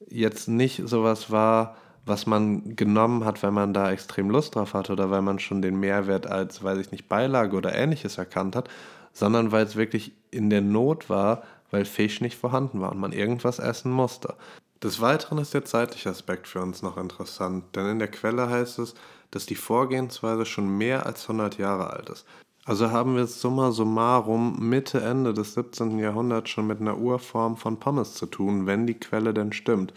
jetzt 0.09 0.47
nicht 0.47 0.83
sowas 0.87 1.33
war, 1.33 1.77
was 2.07 2.27
man 2.27 2.77
genommen 2.77 3.25
hat, 3.25 3.43
wenn 3.43 3.53
man 3.53 3.75
da 3.75 3.91
extrem 3.91 4.31
Lust 4.31 4.55
drauf 4.55 4.75
hatte 4.75 4.93
oder 4.93 5.11
weil 5.11 5.23
man 5.23 5.39
schon 5.39 5.61
den 5.61 5.79
Mehrwert 5.79 6.27
als, 6.27 6.63
weiß 6.63 6.79
ich 6.79 6.93
nicht, 6.93 7.09
Beilage 7.09 7.57
oder 7.57 7.75
ähnliches 7.75 8.17
erkannt 8.17 8.57
hat, 8.57 8.69
sondern 9.13 9.53
weil 9.53 9.65
es 9.65 9.77
wirklich 9.77 10.13
in 10.31 10.49
der 10.49 10.61
Not 10.61 11.11
war, 11.11 11.43
weil 11.71 11.85
Fisch 11.85 12.21
nicht 12.21 12.39
vorhanden 12.39 12.81
war 12.81 12.93
und 12.93 13.01
man 13.01 13.13
irgendwas 13.13 13.59
essen 13.59 13.91
musste. 13.91 14.35
Des 14.83 15.01
Weiteren 15.01 15.39
ist 15.39 15.53
der 15.53 15.65
zeitliche 15.65 16.11
Aspekt 16.11 16.47
für 16.47 16.61
uns 16.61 16.83
noch 16.83 16.97
interessant, 16.97 17.65
denn 17.75 17.87
in 17.87 17.99
der 17.99 18.11
Quelle 18.11 18.49
heißt 18.49 18.79
es, 18.79 18.95
dass 19.31 19.47
die 19.47 19.55
Vorgehensweise 19.57 20.47
schon 20.47 20.79
mehr 20.79 21.07
als 21.07 21.23
100 21.23 21.59
Jahre 21.59 21.91
alt 21.91 22.11
ist. 22.11 22.25
Also 22.65 22.91
haben 22.91 23.17
wir 23.17 23.23
es 23.23 23.41
summa 23.41 23.71
summarum 23.73 24.69
Mitte, 24.69 25.01
Ende 25.01 25.33
des 25.33 25.55
17. 25.55 25.99
Jahrhunderts 25.99 26.51
schon 26.51 26.67
mit 26.67 26.81
einer 26.81 26.99
Urform 26.99 27.57
von 27.57 27.79
Pommes 27.79 28.15
zu 28.15 28.27
tun, 28.27 28.67
wenn 28.67 28.87
die 28.87 28.99
Quelle 28.99 29.33
denn 29.33 29.53
stimmt. 29.53 29.93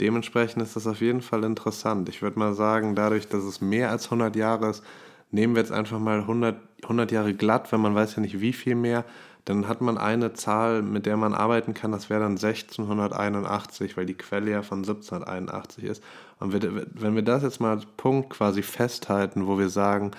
Dementsprechend 0.00 0.62
ist 0.62 0.76
das 0.76 0.86
auf 0.86 1.00
jeden 1.00 1.22
Fall 1.22 1.44
interessant. 1.44 2.08
Ich 2.08 2.22
würde 2.22 2.38
mal 2.38 2.54
sagen, 2.54 2.94
dadurch, 2.94 3.28
dass 3.28 3.44
es 3.44 3.60
mehr 3.60 3.90
als 3.90 4.06
100 4.06 4.36
Jahre 4.36 4.70
ist, 4.70 4.84
nehmen 5.30 5.54
wir 5.54 5.62
jetzt 5.62 5.72
einfach 5.72 5.98
mal 5.98 6.20
100, 6.20 6.56
100 6.82 7.12
Jahre 7.12 7.34
glatt, 7.34 7.72
wenn 7.72 7.80
man 7.80 7.94
weiß 7.94 8.16
ja 8.16 8.22
nicht 8.22 8.40
wie 8.40 8.52
viel 8.52 8.74
mehr, 8.74 9.04
dann 9.46 9.68
hat 9.68 9.80
man 9.80 9.96
eine 9.96 10.32
Zahl, 10.32 10.82
mit 10.82 11.06
der 11.06 11.16
man 11.16 11.32
arbeiten 11.32 11.72
kann, 11.72 11.92
das 11.92 12.10
wäre 12.10 12.20
dann 12.20 12.32
1681, 12.32 13.96
weil 13.96 14.04
die 14.04 14.14
Quelle 14.14 14.50
ja 14.50 14.62
von 14.62 14.78
1781 14.78 15.84
ist. 15.84 16.02
Und 16.40 16.52
wenn 16.52 17.14
wir 17.14 17.22
das 17.22 17.44
jetzt 17.44 17.60
mal 17.60 17.70
als 17.70 17.86
Punkt 17.96 18.30
quasi 18.30 18.62
festhalten, 18.62 19.46
wo 19.46 19.56
wir 19.56 19.68
sagen, 19.68 20.10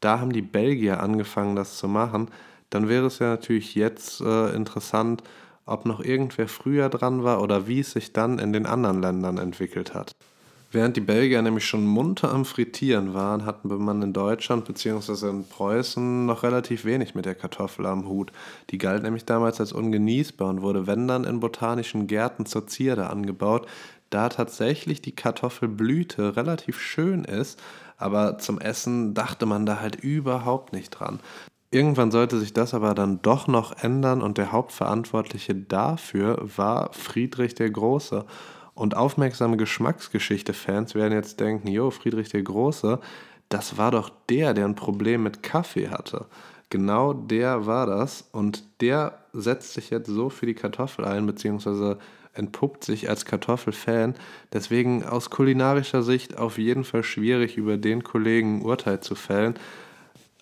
da 0.00 0.20
haben 0.20 0.32
die 0.32 0.42
Belgier 0.42 1.02
angefangen, 1.02 1.56
das 1.56 1.78
zu 1.78 1.88
machen, 1.88 2.28
dann 2.70 2.88
wäre 2.88 3.06
es 3.06 3.18
ja 3.18 3.30
natürlich 3.30 3.74
jetzt 3.74 4.20
äh, 4.20 4.54
interessant, 4.54 5.22
ob 5.66 5.84
noch 5.84 6.00
irgendwer 6.00 6.48
früher 6.48 6.88
dran 6.88 7.24
war 7.24 7.42
oder 7.42 7.66
wie 7.66 7.80
es 7.80 7.90
sich 7.90 8.12
dann 8.12 8.38
in 8.38 8.52
den 8.52 8.66
anderen 8.66 9.02
Ländern 9.02 9.38
entwickelt 9.38 9.94
hat. 9.94 10.12
Während 10.72 10.96
die 10.96 11.00
Belgier 11.00 11.42
nämlich 11.42 11.64
schon 11.64 11.86
munter 11.86 12.32
am 12.32 12.44
Frittieren 12.44 13.14
waren, 13.14 13.46
hatten 13.46 13.68
man 13.82 14.02
in 14.02 14.12
Deutschland 14.12 14.64
bzw. 14.64 15.28
in 15.28 15.48
Preußen 15.48 16.26
noch 16.26 16.42
relativ 16.42 16.84
wenig 16.84 17.14
mit 17.14 17.24
der 17.24 17.34
Kartoffel 17.34 17.86
am 17.86 18.08
Hut. 18.08 18.32
Die 18.70 18.78
galt 18.78 19.02
nämlich 19.02 19.24
damals 19.24 19.60
als 19.60 19.72
ungenießbar 19.72 20.48
und 20.48 20.62
wurde, 20.62 20.86
wenn 20.86 21.06
dann, 21.06 21.24
in 21.24 21.40
botanischen 21.40 22.08
Gärten 22.08 22.46
zur 22.46 22.66
Zierde 22.66 23.08
angebaut, 23.08 23.66
da 24.10 24.28
tatsächlich 24.28 25.00
die 25.00 25.14
Kartoffelblüte 25.14 26.36
relativ 26.36 26.80
schön 26.80 27.24
ist, 27.24 27.60
aber 27.96 28.38
zum 28.38 28.60
Essen 28.60 29.14
dachte 29.14 29.46
man 29.46 29.66
da 29.66 29.80
halt 29.80 29.96
überhaupt 29.96 30.72
nicht 30.72 30.90
dran. 30.90 31.20
Irgendwann 31.76 32.10
sollte 32.10 32.38
sich 32.38 32.54
das 32.54 32.72
aber 32.72 32.94
dann 32.94 33.20
doch 33.20 33.48
noch 33.48 33.76
ändern 33.82 34.22
und 34.22 34.38
der 34.38 34.50
Hauptverantwortliche 34.50 35.54
dafür 35.54 36.38
war 36.56 36.90
Friedrich 36.94 37.54
der 37.54 37.68
Große. 37.68 38.24
Und 38.72 38.96
aufmerksame 38.96 39.58
Geschmacksgeschichte-Fans 39.58 40.94
werden 40.94 41.12
jetzt 41.12 41.38
denken, 41.38 41.68
jo, 41.68 41.90
Friedrich 41.90 42.30
der 42.30 42.40
Große, 42.40 42.98
das 43.50 43.76
war 43.76 43.90
doch 43.90 44.10
der, 44.30 44.54
der 44.54 44.64
ein 44.64 44.74
Problem 44.74 45.22
mit 45.22 45.42
Kaffee 45.42 45.90
hatte. 45.90 46.24
Genau 46.70 47.12
der 47.12 47.66
war 47.66 47.84
das 47.84 48.26
und 48.32 48.64
der 48.80 49.18
setzt 49.34 49.74
sich 49.74 49.90
jetzt 49.90 50.08
so 50.08 50.30
für 50.30 50.46
die 50.46 50.54
Kartoffel 50.54 51.04
ein, 51.04 51.26
beziehungsweise 51.26 51.98
entpuppt 52.32 52.84
sich 52.84 53.10
als 53.10 53.26
Kartoffelfan. 53.26 54.14
Deswegen 54.50 55.04
aus 55.04 55.28
kulinarischer 55.28 56.02
Sicht 56.02 56.38
auf 56.38 56.56
jeden 56.56 56.84
Fall 56.84 57.02
schwierig, 57.02 57.58
über 57.58 57.76
den 57.76 58.02
Kollegen 58.02 58.60
ein 58.60 58.64
Urteil 58.64 59.00
zu 59.00 59.14
fällen. 59.14 59.58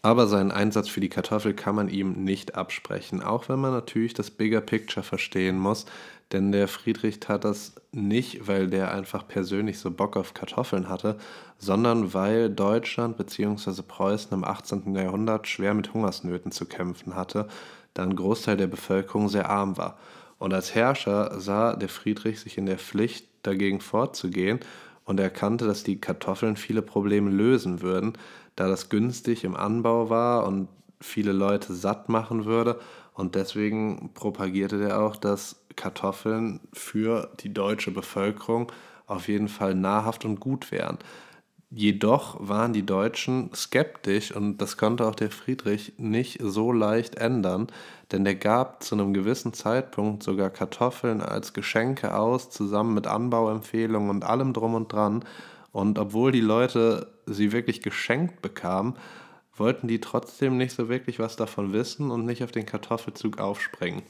Aber 0.04 0.26
seinen 0.26 0.50
Einsatz 0.50 0.90
für 0.90 1.00
die 1.00 1.08
Kartoffel 1.08 1.54
kann 1.54 1.74
man 1.74 1.88
ihm 1.88 2.24
nicht 2.24 2.56
absprechen, 2.56 3.22
auch 3.22 3.48
wenn 3.48 3.58
man 3.58 3.72
natürlich 3.72 4.12
das 4.12 4.30
Bigger 4.30 4.60
Picture 4.60 5.02
verstehen 5.02 5.58
muss. 5.58 5.86
Denn 6.30 6.52
der 6.52 6.68
Friedrich 6.68 7.20
tat 7.20 7.44
das 7.44 7.76
nicht, 7.90 8.46
weil 8.46 8.68
der 8.68 8.92
einfach 8.92 9.26
persönlich 9.26 9.78
so 9.78 9.90
Bock 9.90 10.18
auf 10.18 10.34
Kartoffeln 10.34 10.90
hatte, 10.90 11.16
sondern 11.56 12.12
weil 12.12 12.50
Deutschland 12.50 13.16
bzw. 13.16 13.80
Preußen 13.80 14.34
im 14.34 14.44
18. 14.44 14.94
Jahrhundert 14.94 15.48
schwer 15.48 15.72
mit 15.72 15.94
Hungersnöten 15.94 16.52
zu 16.52 16.66
kämpfen 16.66 17.14
hatte, 17.14 17.48
da 17.94 18.02
ein 18.02 18.14
Großteil 18.14 18.58
der 18.58 18.66
Bevölkerung 18.66 19.30
sehr 19.30 19.48
arm 19.48 19.78
war. 19.78 19.96
Und 20.38 20.52
als 20.52 20.74
Herrscher 20.74 21.40
sah 21.40 21.76
der 21.76 21.88
Friedrich 21.88 22.40
sich 22.40 22.58
in 22.58 22.66
der 22.66 22.78
Pflicht, 22.78 23.26
dagegen 23.42 23.80
vorzugehen 23.80 24.60
und 25.06 25.18
erkannte, 25.18 25.66
dass 25.66 25.82
die 25.82 25.98
Kartoffeln 25.98 26.56
viele 26.56 26.82
Probleme 26.82 27.30
lösen 27.30 27.80
würden, 27.80 28.18
da 28.56 28.68
das 28.68 28.88
günstig 28.88 29.44
im 29.44 29.56
Anbau 29.56 30.10
war 30.10 30.46
und 30.46 30.68
viele 31.00 31.32
Leute 31.32 31.74
satt 31.74 32.08
machen 32.08 32.44
würde. 32.44 32.78
Und 33.12 33.34
deswegen 33.34 34.10
propagierte 34.14 34.82
er 34.82 35.00
auch, 35.02 35.16
dass 35.16 35.64
Kartoffeln 35.76 36.60
für 36.72 37.30
die 37.40 37.52
deutsche 37.52 37.90
Bevölkerung 37.90 38.72
auf 39.06 39.28
jeden 39.28 39.48
Fall 39.48 39.74
nahrhaft 39.74 40.24
und 40.24 40.40
gut 40.40 40.72
wären. 40.72 40.98
Jedoch 41.76 42.36
waren 42.38 42.72
die 42.72 42.86
Deutschen 42.86 43.50
skeptisch 43.52 44.30
und 44.30 44.58
das 44.58 44.76
konnte 44.76 45.06
auch 45.06 45.16
der 45.16 45.32
Friedrich 45.32 45.94
nicht 45.98 46.38
so 46.40 46.70
leicht 46.70 47.16
ändern, 47.16 47.66
denn 48.12 48.24
der 48.24 48.36
gab 48.36 48.84
zu 48.84 48.94
einem 48.94 49.12
gewissen 49.12 49.52
Zeitpunkt 49.52 50.22
sogar 50.22 50.50
Kartoffeln 50.50 51.20
als 51.20 51.52
Geschenke 51.52 52.14
aus, 52.14 52.50
zusammen 52.50 52.94
mit 52.94 53.08
Anbauempfehlungen 53.08 54.08
und 54.08 54.24
allem 54.24 54.52
drum 54.52 54.74
und 54.74 54.92
dran. 54.92 55.24
Und 55.74 55.98
obwohl 55.98 56.30
die 56.30 56.40
Leute 56.40 57.08
sie 57.26 57.50
wirklich 57.50 57.82
geschenkt 57.82 58.40
bekamen, 58.40 58.94
wollten 59.56 59.88
die 59.88 60.00
trotzdem 60.00 60.56
nicht 60.56 60.72
so 60.72 60.88
wirklich 60.88 61.18
was 61.18 61.34
davon 61.34 61.72
wissen 61.72 62.12
und 62.12 62.24
nicht 62.24 62.44
auf 62.44 62.52
den 62.52 62.64
Kartoffelzug 62.64 63.40
aufspringen. 63.40 64.04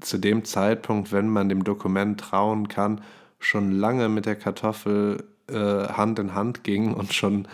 zu 0.00 0.18
dem 0.18 0.44
Zeitpunkt, 0.44 1.12
wenn 1.12 1.28
man 1.28 1.48
dem 1.48 1.64
Dokument 1.64 2.20
trauen 2.20 2.68
kann, 2.68 3.00
schon 3.40 3.72
lange 3.72 4.08
mit 4.08 4.26
der 4.26 4.36
Kartoffel 4.36 5.24
äh, 5.48 5.54
Hand 5.54 6.18
in 6.18 6.34
Hand 6.34 6.62
gingen 6.64 6.94
und 6.94 7.12
schon 7.12 7.48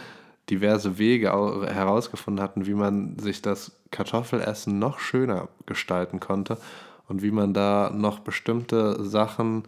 diverse 0.51 0.99
Wege 0.99 1.29
herausgefunden 1.29 2.43
hatten, 2.43 2.67
wie 2.67 2.75
man 2.75 3.19
sich 3.19 3.41
das 3.41 3.73
Kartoffelessen 3.91 4.79
noch 4.79 4.99
schöner 4.99 5.49
gestalten 5.65 6.21
konnte 6.21 6.59
und 7.09 7.23
wie 7.23 7.31
man 7.31 7.55
da 7.55 7.91
noch 7.95 8.19
bestimmte 8.19 9.03
Sachen 9.03 9.65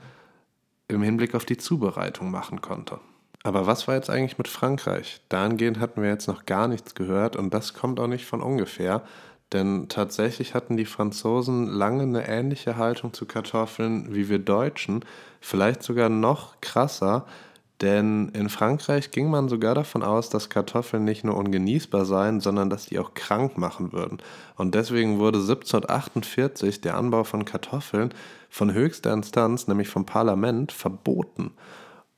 im 0.88 1.02
Hinblick 1.02 1.34
auf 1.34 1.44
die 1.44 1.56
Zubereitung 1.56 2.30
machen 2.30 2.60
konnte. 2.60 3.00
Aber 3.42 3.66
was 3.66 3.86
war 3.86 3.94
jetzt 3.94 4.10
eigentlich 4.10 4.38
mit 4.38 4.48
Frankreich? 4.48 5.20
Dahingehend 5.28 5.78
hatten 5.78 6.02
wir 6.02 6.08
jetzt 6.08 6.26
noch 6.26 6.46
gar 6.46 6.66
nichts 6.68 6.94
gehört 6.94 7.36
und 7.36 7.54
das 7.54 7.74
kommt 7.74 8.00
auch 8.00 8.08
nicht 8.08 8.26
von 8.26 8.42
ungefähr, 8.42 9.02
denn 9.52 9.88
tatsächlich 9.88 10.54
hatten 10.54 10.76
die 10.76 10.84
Franzosen 10.84 11.68
lange 11.68 12.02
eine 12.02 12.26
ähnliche 12.26 12.76
Haltung 12.76 13.12
zu 13.12 13.26
Kartoffeln 13.26 14.14
wie 14.14 14.28
wir 14.28 14.40
Deutschen, 14.40 15.04
vielleicht 15.40 15.84
sogar 15.84 16.08
noch 16.08 16.60
krasser, 16.60 17.26
denn 17.82 18.30
in 18.30 18.48
Frankreich 18.48 19.10
ging 19.10 19.28
man 19.28 19.48
sogar 19.48 19.74
davon 19.74 20.02
aus, 20.02 20.30
dass 20.30 20.48
Kartoffeln 20.48 21.04
nicht 21.04 21.24
nur 21.24 21.36
ungenießbar 21.36 22.06
seien, 22.06 22.40
sondern 22.40 22.70
dass 22.70 22.86
die 22.86 22.98
auch 22.98 23.12
krank 23.12 23.58
machen 23.58 23.92
würden. 23.92 24.18
Und 24.56 24.74
deswegen 24.74 25.18
wurde 25.18 25.38
1748 25.38 26.80
der 26.80 26.96
Anbau 26.96 27.24
von 27.24 27.44
Kartoffeln 27.44 28.14
von 28.56 28.72
höchster 28.72 29.12
Instanz, 29.12 29.68
nämlich 29.68 29.88
vom 29.88 30.06
Parlament, 30.06 30.72
verboten. 30.72 31.50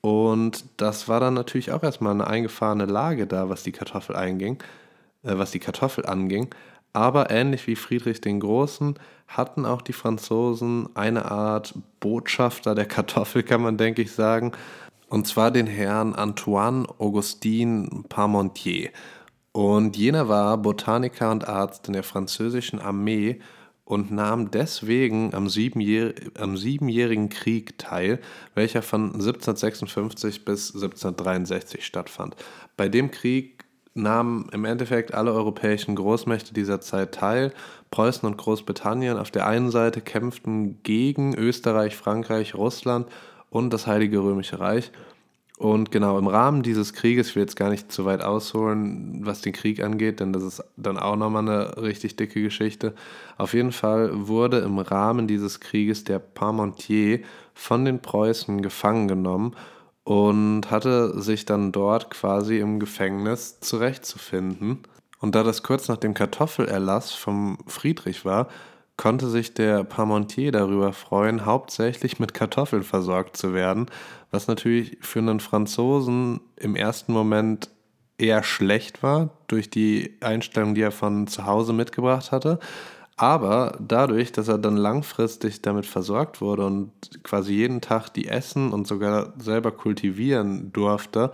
Und 0.00 0.64
das 0.76 1.08
war 1.08 1.18
dann 1.18 1.34
natürlich 1.34 1.72
auch 1.72 1.82
erstmal 1.82 2.12
eine 2.12 2.28
eingefahrene 2.28 2.86
Lage 2.86 3.26
da, 3.26 3.48
was 3.48 3.64
die 3.64 3.72
Kartoffel 3.72 4.14
einging, 4.14 4.62
äh, 5.24 5.36
was 5.36 5.50
die 5.50 5.58
Kartoffel 5.58 6.06
anging. 6.06 6.54
Aber 6.92 7.30
ähnlich 7.30 7.66
wie 7.66 7.74
Friedrich 7.74 8.20
den 8.20 8.38
Großen 8.38 8.94
hatten 9.26 9.66
auch 9.66 9.82
die 9.82 9.92
Franzosen 9.92 10.88
eine 10.94 11.28
Art 11.28 11.74
Botschafter 11.98 12.76
der 12.76 12.86
Kartoffel, 12.86 13.42
kann 13.42 13.60
man 13.60 13.76
denke 13.76 14.02
ich 14.02 14.12
sagen, 14.12 14.52
und 15.08 15.26
zwar 15.26 15.50
den 15.50 15.66
Herrn 15.66 16.14
Antoine 16.14 16.86
Augustin 16.98 18.04
Parmentier. 18.08 18.90
Und 19.50 19.96
jener 19.96 20.28
war 20.28 20.56
Botaniker 20.56 21.32
und 21.32 21.48
Arzt 21.48 21.88
in 21.88 21.94
der 21.94 22.04
französischen 22.04 22.78
Armee 22.78 23.40
und 23.88 24.10
nahm 24.10 24.50
deswegen 24.50 25.32
am, 25.32 25.48
siebenjähr 25.48 26.12
am 26.38 26.58
Siebenjährigen 26.58 27.30
Krieg 27.30 27.78
teil, 27.78 28.20
welcher 28.54 28.82
von 28.82 29.14
1756 29.14 30.44
bis 30.44 30.74
1763 30.74 31.86
stattfand. 31.86 32.36
Bei 32.76 32.90
dem 32.90 33.10
Krieg 33.10 33.64
nahmen 33.94 34.50
im 34.52 34.66
Endeffekt 34.66 35.14
alle 35.14 35.32
europäischen 35.32 35.96
Großmächte 35.96 36.52
dieser 36.52 36.82
Zeit 36.82 37.14
teil. 37.14 37.50
Preußen 37.90 38.28
und 38.28 38.36
Großbritannien 38.36 39.16
auf 39.16 39.30
der 39.30 39.46
einen 39.46 39.70
Seite 39.70 40.02
kämpften 40.02 40.82
gegen 40.82 41.34
Österreich, 41.34 41.96
Frankreich, 41.96 42.54
Russland 42.54 43.08
und 43.48 43.72
das 43.72 43.86
Heilige 43.86 44.18
Römische 44.18 44.60
Reich. 44.60 44.92
Und 45.58 45.90
genau 45.90 46.16
im 46.18 46.28
Rahmen 46.28 46.62
dieses 46.62 46.92
Krieges, 46.92 47.30
ich 47.30 47.34
will 47.34 47.42
jetzt 47.42 47.56
gar 47.56 47.68
nicht 47.68 47.90
zu 47.90 48.04
weit 48.04 48.22
ausholen, 48.22 49.26
was 49.26 49.40
den 49.40 49.52
Krieg 49.52 49.82
angeht, 49.82 50.20
denn 50.20 50.32
das 50.32 50.44
ist 50.44 50.64
dann 50.76 50.96
auch 50.96 51.16
nochmal 51.16 51.42
eine 51.42 51.82
richtig 51.82 52.14
dicke 52.14 52.40
Geschichte. 52.40 52.94
Auf 53.38 53.54
jeden 53.54 53.72
Fall 53.72 54.28
wurde 54.28 54.58
im 54.58 54.78
Rahmen 54.78 55.26
dieses 55.26 55.58
Krieges 55.58 56.04
der 56.04 56.20
Parmentier 56.20 57.22
von 57.54 57.84
den 57.84 58.00
Preußen 58.00 58.62
gefangen 58.62 59.08
genommen 59.08 59.56
und 60.04 60.70
hatte 60.70 61.20
sich 61.20 61.44
dann 61.44 61.72
dort 61.72 62.08
quasi 62.08 62.60
im 62.60 62.78
Gefängnis 62.78 63.58
zurechtzufinden. 63.58 64.84
Und 65.18 65.34
da 65.34 65.42
das 65.42 65.64
kurz 65.64 65.88
nach 65.88 65.96
dem 65.96 66.14
Kartoffelerlass 66.14 67.12
vom 67.14 67.58
Friedrich 67.66 68.24
war, 68.24 68.46
konnte 68.98 69.28
sich 69.28 69.54
der 69.54 69.84
Parmentier 69.84 70.52
darüber 70.52 70.92
freuen, 70.92 71.46
hauptsächlich 71.46 72.18
mit 72.18 72.34
Kartoffeln 72.34 72.82
versorgt 72.82 73.36
zu 73.36 73.54
werden, 73.54 73.86
was 74.30 74.48
natürlich 74.48 74.98
für 75.00 75.20
einen 75.20 75.40
Franzosen 75.40 76.40
im 76.56 76.76
ersten 76.76 77.12
Moment 77.12 77.70
eher 78.18 78.42
schlecht 78.42 79.02
war, 79.02 79.30
durch 79.46 79.70
die 79.70 80.16
Einstellung, 80.20 80.74
die 80.74 80.82
er 80.82 80.90
von 80.90 81.28
zu 81.28 81.46
Hause 81.46 81.72
mitgebracht 81.72 82.32
hatte. 82.32 82.58
Aber 83.16 83.78
dadurch, 83.80 84.32
dass 84.32 84.48
er 84.48 84.58
dann 84.58 84.76
langfristig 84.76 85.62
damit 85.62 85.86
versorgt 85.86 86.40
wurde 86.40 86.66
und 86.66 86.90
quasi 87.22 87.52
jeden 87.52 87.80
Tag 87.80 88.10
die 88.10 88.28
essen 88.28 88.72
und 88.72 88.86
sogar 88.88 89.32
selber 89.38 89.70
kultivieren 89.70 90.72
durfte, 90.72 91.30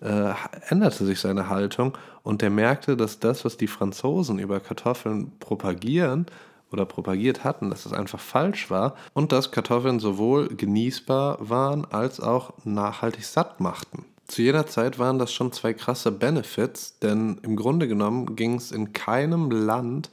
äh, 0.00 0.32
änderte 0.68 1.04
sich 1.04 1.20
seine 1.20 1.50
Haltung 1.50 1.96
und 2.22 2.42
er 2.42 2.50
merkte, 2.50 2.96
dass 2.96 3.20
das, 3.20 3.44
was 3.44 3.58
die 3.58 3.66
Franzosen 3.66 4.38
über 4.38 4.60
Kartoffeln 4.60 5.32
propagieren, 5.38 6.26
oder 6.72 6.84
propagiert 6.84 7.44
hatten, 7.44 7.70
dass 7.70 7.86
es 7.86 7.92
einfach 7.92 8.20
falsch 8.20 8.70
war 8.70 8.94
und 9.14 9.32
dass 9.32 9.50
Kartoffeln 9.50 10.00
sowohl 10.00 10.48
genießbar 10.48 11.38
waren 11.40 11.84
als 11.84 12.20
auch 12.20 12.52
nachhaltig 12.64 13.24
satt 13.24 13.60
machten. 13.60 14.04
Zu 14.26 14.42
jeder 14.42 14.66
Zeit 14.66 14.98
waren 14.98 15.18
das 15.18 15.32
schon 15.32 15.52
zwei 15.52 15.74
krasse 15.74 16.10
Benefits, 16.10 16.98
denn 17.00 17.38
im 17.42 17.56
Grunde 17.56 17.86
genommen 17.86 18.34
ging 18.34 18.54
es 18.54 18.72
in 18.72 18.92
keinem 18.92 19.50
Land 19.50 20.10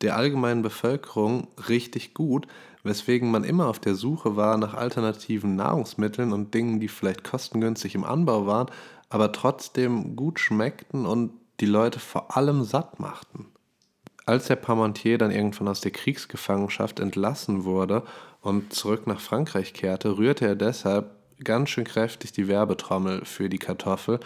der 0.00 0.16
allgemeinen 0.16 0.62
Bevölkerung 0.62 1.48
richtig 1.68 2.14
gut, 2.14 2.46
weswegen 2.82 3.30
man 3.30 3.44
immer 3.44 3.66
auf 3.66 3.78
der 3.78 3.94
Suche 3.94 4.36
war 4.36 4.56
nach 4.56 4.74
alternativen 4.74 5.56
Nahrungsmitteln 5.56 6.32
und 6.32 6.54
Dingen, 6.54 6.80
die 6.80 6.88
vielleicht 6.88 7.24
kostengünstig 7.24 7.94
im 7.94 8.04
Anbau 8.04 8.46
waren, 8.46 8.68
aber 9.10 9.32
trotzdem 9.32 10.16
gut 10.16 10.40
schmeckten 10.40 11.04
und 11.04 11.32
die 11.60 11.66
Leute 11.66 11.98
vor 11.98 12.36
allem 12.36 12.62
satt 12.64 13.00
machten. 13.00 13.46
Als 14.28 14.44
der 14.44 14.56
Parmentier 14.56 15.16
dann 15.16 15.30
irgendwann 15.30 15.68
aus 15.68 15.80
der 15.80 15.90
Kriegsgefangenschaft 15.90 17.00
entlassen 17.00 17.64
wurde 17.64 18.02
und 18.42 18.74
zurück 18.74 19.06
nach 19.06 19.20
Frankreich 19.20 19.72
kehrte, 19.72 20.18
rührte 20.18 20.46
er 20.46 20.54
deshalb 20.54 21.12
ganz 21.42 21.70
schön 21.70 21.84
kräftig 21.84 22.32
die 22.32 22.46
Werbetrommel 22.46 23.24
für 23.24 23.48
die 23.48 23.56
Kartoffel 23.56 24.20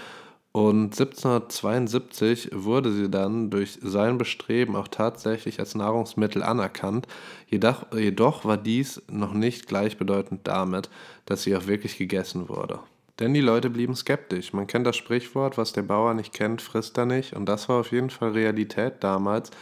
Und 0.50 0.99
1772 0.99 2.50
wurde 2.52 2.90
sie 2.90 3.09
dann 3.11 3.50
durch 3.50 3.78
sein 3.80 4.18
Bestreben 4.18 4.75
auch 4.75 4.88
tatsächlich 4.88 5.61
als 5.61 5.76
Nahrungsmittel 5.76 6.42
anerkannt. 6.42 7.06
Jedoch, 7.47 7.87
jedoch 7.94 8.44
war 8.44 8.56
dies 8.56 9.00
noch 9.09 9.35
nicht 9.35 9.68
gleichbedeutend 9.68 10.49
damit, 10.49 10.90
dass 11.26 11.44
sie 11.44 11.56
auch 11.56 11.68
wirklich 11.68 11.97
gegessen 11.97 12.49
wurde. 12.49 12.80
Denn 13.21 13.35
die 13.35 13.40
Leute 13.40 13.71
blieben 13.71 13.94
skeptisch. 13.94 14.52
Man 14.52 14.66
kennt 14.66 14.85
das 14.85 14.97
Sprichwort, 14.97 15.59
was 15.59 15.73
der 15.73 15.82
Bauer 15.82 16.14
nicht 16.14 16.32
kennt, 16.32 16.61
frisst 16.61 16.99
er 16.99 17.06
nicht. 17.06 17.35
Und 17.35 17.47
das 17.47 17.68
war 17.68 17.78
auf 17.78 17.92
jeden 17.92 18.11
Fall 18.11 18.32
Realität 18.32 18.94
damals. 18.99 19.52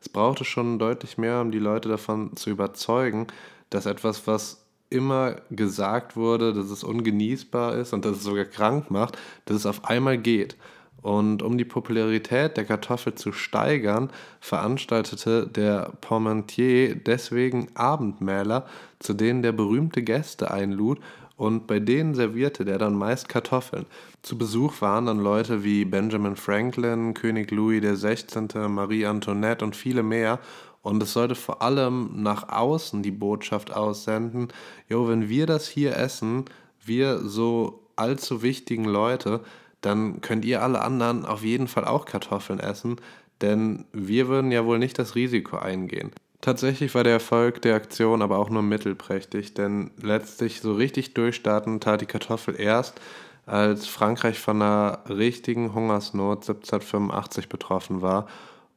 Es 0.00 0.08
brauchte 0.08 0.44
schon 0.44 0.78
deutlich 0.78 1.18
mehr, 1.18 1.40
um 1.40 1.50
die 1.50 1.58
Leute 1.58 1.88
davon 1.88 2.34
zu 2.36 2.50
überzeugen, 2.50 3.26
dass 3.68 3.86
etwas, 3.86 4.26
was 4.26 4.64
immer 4.88 5.36
gesagt 5.50 6.16
wurde, 6.16 6.52
dass 6.52 6.70
es 6.70 6.82
ungenießbar 6.82 7.76
ist 7.76 7.92
und 7.92 8.04
dass 8.04 8.16
es 8.16 8.24
sogar 8.24 8.46
krank 8.46 8.90
macht, 8.90 9.16
dass 9.44 9.58
es 9.58 9.66
auf 9.66 9.84
einmal 9.84 10.18
geht. 10.18 10.56
Und 11.02 11.42
um 11.42 11.56
die 11.56 11.64
Popularität 11.64 12.56
der 12.56 12.64
Kartoffel 12.64 13.14
zu 13.14 13.32
steigern, 13.32 14.10
veranstaltete 14.40 15.46
der 15.46 15.92
Parmentier 16.00 16.94
deswegen 16.94 17.68
Abendmäler, 17.74 18.66
zu 18.98 19.14
denen 19.14 19.42
der 19.42 19.52
berühmte 19.52 20.02
Gäste 20.02 20.50
einlud 20.50 20.98
und 21.40 21.66
bei 21.66 21.80
denen 21.80 22.14
servierte 22.14 22.66
der 22.66 22.76
dann 22.76 22.94
meist 22.94 23.30
Kartoffeln. 23.30 23.86
Zu 24.20 24.36
Besuch 24.36 24.82
waren 24.82 25.06
dann 25.06 25.20
Leute 25.20 25.64
wie 25.64 25.86
Benjamin 25.86 26.36
Franklin, 26.36 27.14
König 27.14 27.50
Louis 27.50 27.80
XVI., 27.82 28.68
Marie 28.68 29.06
Antoinette 29.06 29.64
und 29.64 29.74
viele 29.74 30.02
mehr 30.02 30.38
und 30.82 31.02
es 31.02 31.14
sollte 31.14 31.34
vor 31.34 31.62
allem 31.62 32.22
nach 32.22 32.50
außen 32.50 33.02
die 33.02 33.10
Botschaft 33.10 33.72
aussenden, 33.72 34.48
jo, 34.90 35.08
wenn 35.08 35.30
wir 35.30 35.46
das 35.46 35.66
hier 35.66 35.96
essen, 35.96 36.44
wir 36.84 37.20
so 37.20 37.86
allzu 37.96 38.42
wichtigen 38.42 38.84
Leute, 38.84 39.40
dann 39.80 40.20
könnt 40.20 40.44
ihr 40.44 40.62
alle 40.62 40.82
anderen 40.82 41.24
auf 41.24 41.42
jeden 41.42 41.68
Fall 41.68 41.86
auch 41.86 42.04
Kartoffeln 42.04 42.60
essen, 42.60 42.96
denn 43.40 43.86
wir 43.94 44.28
würden 44.28 44.52
ja 44.52 44.66
wohl 44.66 44.78
nicht 44.78 44.98
das 44.98 45.14
Risiko 45.14 45.56
eingehen. 45.56 46.10
Tatsächlich 46.40 46.94
war 46.94 47.04
der 47.04 47.12
Erfolg 47.14 47.60
der 47.62 47.74
Aktion 47.74 48.22
aber 48.22 48.38
auch 48.38 48.48
nur 48.48 48.62
mittelprächtig, 48.62 49.52
denn 49.52 49.90
letztlich 50.00 50.62
so 50.62 50.72
richtig 50.72 51.12
durchstarten 51.12 51.80
tat 51.80 52.00
die 52.00 52.06
Kartoffel 52.06 52.58
erst, 52.58 52.98
als 53.44 53.86
Frankreich 53.86 54.38
von 54.38 54.62
einer 54.62 55.00
richtigen 55.08 55.74
Hungersnot 55.74 56.38
1785 56.38 57.48
betroffen 57.48 58.00
war 58.00 58.26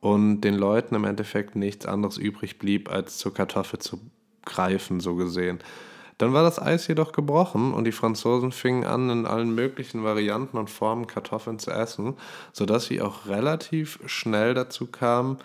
und 0.01 0.41
den 0.41 0.55
Leuten 0.55 0.96
im 0.96 1.05
Endeffekt 1.05 1.55
nichts 1.55 1.86
anderes 1.86 2.17
übrig 2.17 2.60
blieb, 2.60 2.91
als 2.91 3.17
zur 3.17 3.34
Kartoffel 3.34 3.79
zu 3.79 4.00
greifen, 4.43 5.00
so 5.00 5.15
gesehen. 5.15 5.60
Dann 6.17 6.34
war 6.34 6.43
das 6.43 6.62
Eis 6.62 6.88
jedoch 6.88 7.13
gebrochen 7.13 7.74
und 7.74 7.86
die 7.86 7.91
Franzosen 7.93 8.51
fingen 8.51 8.84
an, 8.84 9.10
in 9.10 9.25
allen 9.25 9.55
möglichen 9.55 10.03
Varianten 10.03 10.58
und 10.58 10.70
Formen 10.70 11.08
Kartoffeln 11.08 11.60
zu 11.60 11.72
essen, 11.72 12.15
sodass 12.51 12.86
sie 12.86 13.01
auch 13.01 13.25
relativ 13.27 14.00
schnell 14.05 14.53
dazu 14.53 14.88
kamen, 14.88 15.38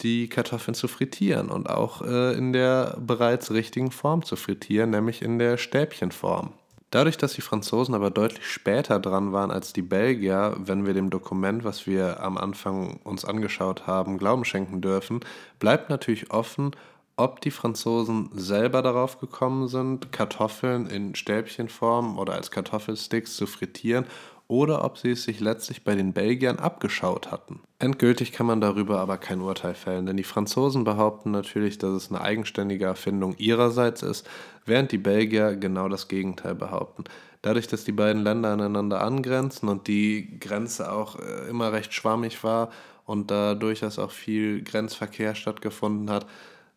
die 0.00 0.28
Kartoffeln 0.28 0.74
zu 0.74 0.88
frittieren 0.88 1.50
und 1.50 1.70
auch 1.70 2.02
äh, 2.02 2.32
in 2.34 2.52
der 2.52 2.96
bereits 3.00 3.50
richtigen 3.50 3.90
Form 3.90 4.24
zu 4.24 4.36
frittieren, 4.36 4.90
nämlich 4.90 5.22
in 5.22 5.38
der 5.38 5.56
Stäbchenform. 5.56 6.52
Dadurch, 6.90 7.16
dass 7.16 7.32
die 7.32 7.40
Franzosen 7.40 7.94
aber 7.94 8.10
deutlich 8.10 8.46
später 8.46 9.00
dran 9.00 9.32
waren 9.32 9.50
als 9.50 9.72
die 9.72 9.82
Belgier, 9.82 10.54
wenn 10.58 10.86
wir 10.86 10.94
dem 10.94 11.10
Dokument, 11.10 11.64
was 11.64 11.88
wir 11.88 12.20
am 12.20 12.38
Anfang 12.38 13.00
uns 13.02 13.24
angeschaut 13.24 13.88
haben, 13.88 14.16
Glauben 14.16 14.44
schenken 14.44 14.80
dürfen, 14.80 15.20
bleibt 15.58 15.90
natürlich 15.90 16.30
offen, 16.30 16.70
ob 17.16 17.40
die 17.40 17.50
Franzosen 17.50 18.30
selber 18.34 18.82
darauf 18.82 19.20
gekommen 19.20 19.68
sind, 19.68 20.12
Kartoffeln 20.12 20.86
in 20.86 21.14
Stäbchenform 21.14 22.18
oder 22.18 22.34
als 22.34 22.50
Kartoffelsticks 22.50 23.36
zu 23.36 23.46
frittieren 23.46 24.06
oder 24.46 24.84
ob 24.84 24.98
sie 24.98 25.12
es 25.12 25.24
sich 25.24 25.40
letztlich 25.40 25.84
bei 25.84 25.94
den 25.94 26.12
Belgiern 26.12 26.58
abgeschaut 26.58 27.30
hatten. 27.30 27.60
Endgültig 27.78 28.32
kann 28.32 28.46
man 28.46 28.60
darüber 28.60 29.00
aber 29.00 29.16
kein 29.16 29.40
Urteil 29.40 29.74
fällen, 29.74 30.06
denn 30.06 30.16
die 30.16 30.24
Franzosen 30.24 30.84
behaupten 30.84 31.30
natürlich, 31.30 31.78
dass 31.78 31.92
es 31.92 32.10
eine 32.10 32.20
eigenständige 32.20 32.84
Erfindung 32.84 33.34
ihrerseits 33.38 34.02
ist, 34.02 34.28
während 34.66 34.92
die 34.92 34.98
Belgier 34.98 35.56
genau 35.56 35.88
das 35.88 36.08
Gegenteil 36.08 36.54
behaupten. 36.54 37.04
Dadurch, 37.42 37.66
dass 37.66 37.84
die 37.84 37.92
beiden 37.92 38.22
Länder 38.22 38.52
aneinander 38.52 39.02
angrenzen 39.02 39.68
und 39.68 39.86
die 39.86 40.38
Grenze 40.40 40.90
auch 40.92 41.18
äh, 41.18 41.48
immer 41.48 41.72
recht 41.72 41.92
schwammig 41.92 42.42
war 42.44 42.70
und 43.04 43.30
da 43.30 43.54
durchaus 43.54 43.98
auch 43.98 44.10
viel 44.10 44.62
Grenzverkehr 44.62 45.34
stattgefunden 45.34 46.10
hat, 46.10 46.26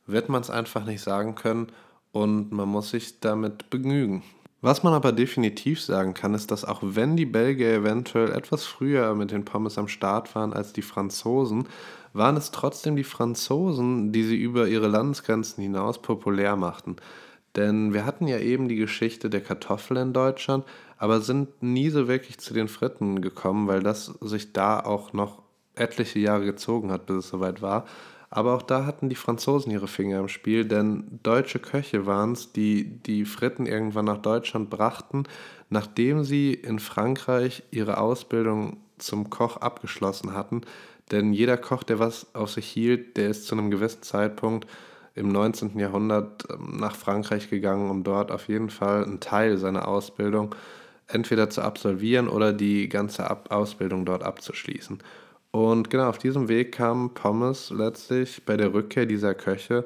wird 0.06 0.30
man 0.30 0.41
es 0.41 0.49
einfach 0.49 0.86
nicht 0.86 1.01
sagen 1.01 1.36
können 1.36 1.67
und 2.12 2.51
man 2.51 2.67
muss 2.67 2.89
sich 2.89 3.19
damit 3.19 3.69
begnügen. 3.69 4.23
Was 4.67 4.84
man 4.84 4.93
aber 4.93 5.13
definitiv 5.13 5.82
sagen 5.82 6.13
kann, 6.13 6.34
ist, 6.34 6.51
dass 6.51 6.65
auch 6.65 6.82
wenn 6.84 7.15
die 7.15 7.25
Belgier 7.25 7.73
eventuell 7.73 8.34
etwas 8.34 8.65
früher 8.65 9.15
mit 9.15 9.32
den 9.32 9.45
Pommes 9.45 9.77
am 9.77 9.88
Start 9.88 10.36
waren 10.36 10.51
als 10.51 10.73
die 10.73 10.82
Franzosen, 10.82 11.69
waren 12.12 12.36
es 12.36 12.51
trotzdem 12.51 12.97
die 12.97 13.06
Franzosen, 13.06 14.12
die 14.12 14.23
sie 14.23 14.36
über 14.36 14.67
ihre 14.67 14.89
Landesgrenzen 14.89 15.63
hinaus 15.63 16.01
populär 16.01 16.58
machten. 16.58 16.97
Denn 17.56 17.93
wir 17.93 18.06
hatten 18.06 18.27
ja 18.27 18.39
eben 18.39 18.67
die 18.67 18.75
Geschichte 18.75 19.30
der 19.30 19.39
Kartoffel 19.39 19.95
in 19.95 20.12
Deutschland, 20.12 20.65
aber 20.97 21.21
sind 21.21 21.63
nie 21.63 21.89
so 21.89 22.10
wirklich 22.10 22.38
zu 22.39 22.53
den 22.53 22.67
Fritten 22.67 23.21
gekommen, 23.21 23.69
weil 23.69 23.82
das 23.82 24.08
sich 24.19 24.51
da 24.51 24.82
auch 24.82 25.13
noch 25.13 25.43
etliche 25.75 26.19
Jahre 26.19 26.43
gezogen 26.43 26.91
hat, 26.91 27.06
bis 27.06 27.15
es 27.15 27.30
soweit 27.30 27.62
war. 27.62 27.86
Aber 28.29 28.55
auch 28.55 28.61
da 28.61 28.85
hatten 28.85 29.09
die 29.09 29.15
Franzosen 29.15 29.71
ihre 29.71 29.87
Finger 29.87 30.19
im 30.19 30.27
Spiel, 30.27 30.65
denn 30.65 31.19
deutsche 31.23 31.59
Köche 31.59 32.05
waren 32.05 32.33
es, 32.33 32.51
die 32.51 32.83
die 32.83 33.25
Fritten 33.25 33.65
irgendwann 33.65 34.05
nach 34.05 34.17
Deutschland 34.17 34.69
brachten, 34.69 35.23
nachdem 35.69 36.23
sie 36.23 36.53
in 36.53 36.79
Frankreich 36.79 37.63
ihre 37.71 37.99
Ausbildung 37.99 38.77
zum 38.97 39.29
Koch 39.29 39.57
abgeschlossen 39.57 40.33
hatten. 40.33 40.61
Denn 41.11 41.31
jeder 41.31 41.57
Koch, 41.57 41.83
der 41.83 41.99
was 41.99 42.35
auf 42.35 42.51
sich 42.51 42.67
hielt, 42.67 43.15
der 43.15 43.29
ist 43.29 43.45
zu 43.45 43.55
einem 43.55 43.71
gewissen 43.71 44.03
Zeitpunkt 44.03 44.67
im 45.15 45.29
19. 45.29 45.79
Jahrhundert 45.79 46.45
ähm, 46.51 46.77
nach 46.77 46.95
Frankreich 46.95 47.49
gegangen, 47.49 47.89
um 47.89 48.03
dort 48.03 48.31
auf 48.31 48.49
jeden 48.49 48.69
Fall 48.69 49.03
einen 49.03 49.19
Teil 49.19 49.57
seiner 49.57 49.87
Ausbildung 49.87 50.53
entweder 51.07 51.49
zu 51.49 51.61
absolvieren 51.61 52.27
oder 52.27 52.51
die 52.51 52.89
ganze 52.89 53.25
Ausbildung 53.49 54.05
dort 54.05 54.23
abzuschließen. 54.23 54.99
Und 55.58 55.89
genau 55.89 56.08
auf 56.08 56.20
diesem 56.20 56.50
Weg 56.50 56.72
kam 56.74 57.15
Pommes 57.15 57.72
letztlich 57.72 58.46
bei 58.46 58.58
der 58.58 58.76
Rückkehr 58.76 59.08
dieser 59.08 59.34
Köche 59.34 59.86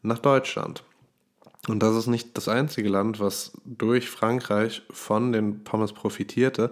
nach 0.00 0.18
Deutschland. 0.18 0.82
Und 1.68 1.82
das 1.82 1.94
ist 1.94 2.06
nicht 2.06 2.38
das 2.38 2.48
einzige 2.48 2.88
Land, 2.88 3.20
was 3.20 3.52
durch 3.66 4.08
Frankreich 4.08 4.80
von 4.90 5.30
den 5.32 5.62
Pommes 5.62 5.92
profitierte, 5.92 6.70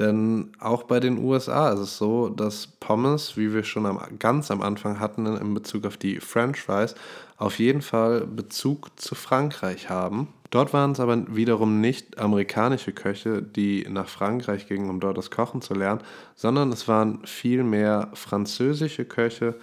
denn 0.00 0.50
auch 0.58 0.82
bei 0.82 0.98
den 0.98 1.18
USA 1.18 1.70
ist 1.70 1.80
es 1.80 1.98
so, 1.98 2.28
dass 2.28 2.66
Pommes, 2.66 3.36
wie 3.36 3.54
wir 3.54 3.62
schon 3.62 3.86
am, 3.86 4.00
ganz 4.18 4.50
am 4.50 4.62
Anfang 4.62 4.98
hatten 4.98 5.26
in 5.26 5.54
Bezug 5.54 5.86
auf 5.86 5.96
die 5.96 6.18
French 6.18 6.60
Fries, 6.60 6.96
auf 7.36 7.58
jeden 7.60 7.82
Fall 7.82 8.26
Bezug 8.26 8.98
zu 8.98 9.14
Frankreich 9.14 9.88
haben 9.88 10.28
Dort 10.50 10.72
waren 10.72 10.90
es 10.92 11.00
aber 11.00 11.36
wiederum 11.36 11.80
nicht 11.80 12.18
amerikanische 12.18 12.92
Köche, 12.92 13.40
die 13.40 13.86
nach 13.88 14.08
Frankreich 14.08 14.66
gingen, 14.66 14.90
um 14.90 14.98
dort 14.98 15.16
das 15.16 15.30
Kochen 15.30 15.62
zu 15.62 15.74
lernen, 15.74 16.02
sondern 16.34 16.72
es 16.72 16.88
waren 16.88 17.20
vielmehr 17.24 18.10
französische 18.14 19.04
Köche, 19.04 19.54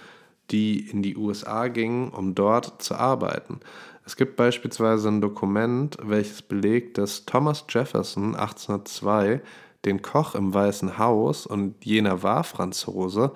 die 0.50 0.88
in 0.88 1.02
die 1.02 1.16
USA 1.16 1.68
gingen, 1.68 2.08
um 2.08 2.34
dort 2.34 2.82
zu 2.82 2.94
arbeiten. 2.94 3.60
Es 4.06 4.16
gibt 4.16 4.36
beispielsweise 4.36 5.08
ein 5.08 5.20
Dokument, 5.20 5.98
welches 6.02 6.40
belegt, 6.40 6.96
dass 6.96 7.26
Thomas 7.26 7.66
Jefferson 7.68 8.34
1802 8.34 9.42
den 9.84 10.02
Koch 10.02 10.34
im 10.34 10.52
Weißen 10.52 10.98
Haus, 10.98 11.46
und 11.46 11.84
jener 11.84 12.22
war 12.22 12.44
Franzose, 12.44 13.32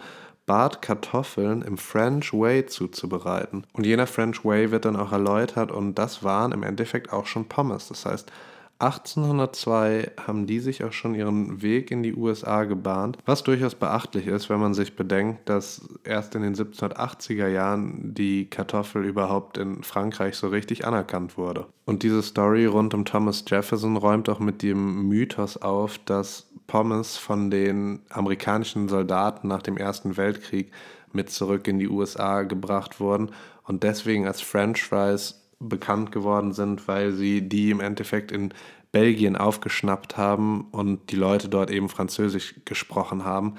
bat, 0.47 0.83
Kartoffeln 0.83 1.63
im 1.63 1.79
French 1.79 2.33
Way 2.33 2.67
zuzubereiten. 2.67 3.67
Und 3.73 3.87
jener 3.87 4.07
French 4.07 4.45
Way 4.45 4.71
wird 4.71 4.85
dann 4.85 4.97
auch 4.97 5.13
erläutert 5.13 5.71
und 5.71 5.95
das 5.95 6.25
waren 6.25 6.53
im 6.53 6.63
Endeffekt 6.63 7.13
auch 7.13 7.27
schon 7.27 7.49
Pommes. 7.49 7.89
Das 7.89 8.07
heißt, 8.07 8.31
1802 8.79 10.13
haben 10.27 10.47
die 10.47 10.59
sich 10.59 10.83
auch 10.83 10.93
schon 10.93 11.15
ihren 11.15 11.63
Weg 11.63 11.91
in 11.91 12.03
die 12.03 12.15
USA 12.15 12.65
gebahnt, 12.65 13.19
was 13.27 13.45
durchaus 13.45 13.75
beachtlich 13.75 14.27
ist, 14.27 14.51
wenn 14.51 14.59
man 14.59 14.75
sich 14.75 14.97
bedenkt, 14.97 15.49
dass 15.49 15.89
erst 16.05 16.35
in 16.35 16.43
den 16.43 16.55
1780er 16.55 17.47
Jahren 17.47 18.15
die 18.15 18.47
Kartoffel 18.51 19.05
überhaupt 19.05 19.57
in 19.57 19.85
Frankreich 19.85 20.35
so 20.35 20.49
richtig 20.49 20.85
anerkannt 20.87 21.39
wurde. 21.39 21.67
Und 21.85 22.03
diese 22.03 22.23
Story 22.23 22.67
rund 22.67 22.93
um 22.95 23.05
Thomas 23.05 23.45
Jefferson 23.47 23.97
räumt 23.97 24.29
auch 24.29 24.41
mit 24.41 24.63
dem 24.63 25.09
Mythos 25.09 25.57
auf, 25.57 25.99
dass 25.99 26.49
Pommes 26.67 27.17
von 27.17 27.51
den 27.51 28.01
amerikanischen 28.09 28.89
Soldaten 28.89 29.47
nach 29.47 29.63
dem 29.63 29.77
Ersten 29.77 30.17
Weltkrieg 30.17 30.73
mit 31.13 31.31
zurück 31.31 31.69
in 31.69 31.79
die 31.79 31.89
USA 31.89 32.43
gebracht 32.43 32.99
wurden 32.99 33.31
und 33.65 33.83
deswegen 33.83 34.27
als 34.27 34.41
French 34.41 34.83
Fries 34.83 35.42
bekannt 35.69 36.13
geworden 36.13 36.53
sind, 36.53 36.89
weil 36.89 37.13
sie 37.13 37.49
die 37.49 37.71
im 37.71 37.81
Endeffekt 37.81 38.33
in 38.33 38.53
Belgien 38.93 39.37
aufgeschnappt 39.37 40.17
haben 40.17 40.67
und 40.71 41.11
die 41.11 41.17
Leute 41.17 41.49
dort 41.49 41.71
eben 41.71 41.89
Französisch 41.89 42.55
gesprochen 42.65 43.25
haben. 43.25 43.55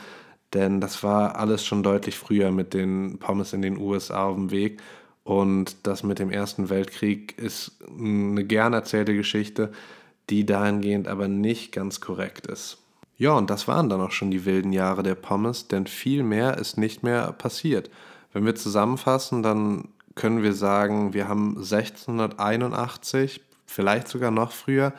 Denn 0.54 0.80
das 0.80 1.04
war 1.04 1.38
alles 1.38 1.66
schon 1.66 1.82
deutlich 1.82 2.16
früher 2.16 2.52
mit 2.52 2.74
den 2.74 3.18
Pommes 3.18 3.54
in 3.54 3.64
den 3.64 3.78
USA 3.78 4.26
auf 4.26 4.36
dem 4.36 4.52
Weg. 4.52 4.80
Und 5.24 5.88
das 5.88 6.04
mit 6.04 6.20
dem 6.20 6.30
Ersten 6.30 6.70
Weltkrieg 6.70 7.38
ist 7.40 7.80
eine 7.88 8.44
gern 8.44 8.74
erzählte 8.74 9.16
Geschichte, 9.16 9.72
die 10.30 10.46
dahingehend 10.46 11.08
aber 11.08 11.28
nicht 11.28 11.72
ganz 11.72 12.02
korrekt 12.02 12.46
ist. 12.46 12.78
Ja, 13.18 13.34
und 13.34 13.50
das 13.50 13.68
waren 13.68 13.90
dann 13.90 14.02
auch 14.02 14.12
schon 14.12 14.32
die 14.32 14.46
wilden 14.46 14.74
Jahre 14.74 15.02
der 15.02 15.16
Pommes, 15.16 15.68
denn 15.68 15.88
viel 15.88 16.24
mehr 16.24 16.58
ist 16.58 16.78
nicht 16.78 17.04
mehr 17.04 17.32
passiert. 17.32 17.90
Wenn 18.34 18.46
wir 18.46 18.56
zusammenfassen, 18.56 19.44
dann 19.44 19.90
können 20.16 20.44
wir 20.44 20.54
sagen, 20.54 21.14
wir 21.14 21.28
haben 21.28 21.58
1681, 21.58 23.42
vielleicht 23.66 24.08
sogar 24.08 24.32
noch 24.32 24.52
früher, 24.52 24.94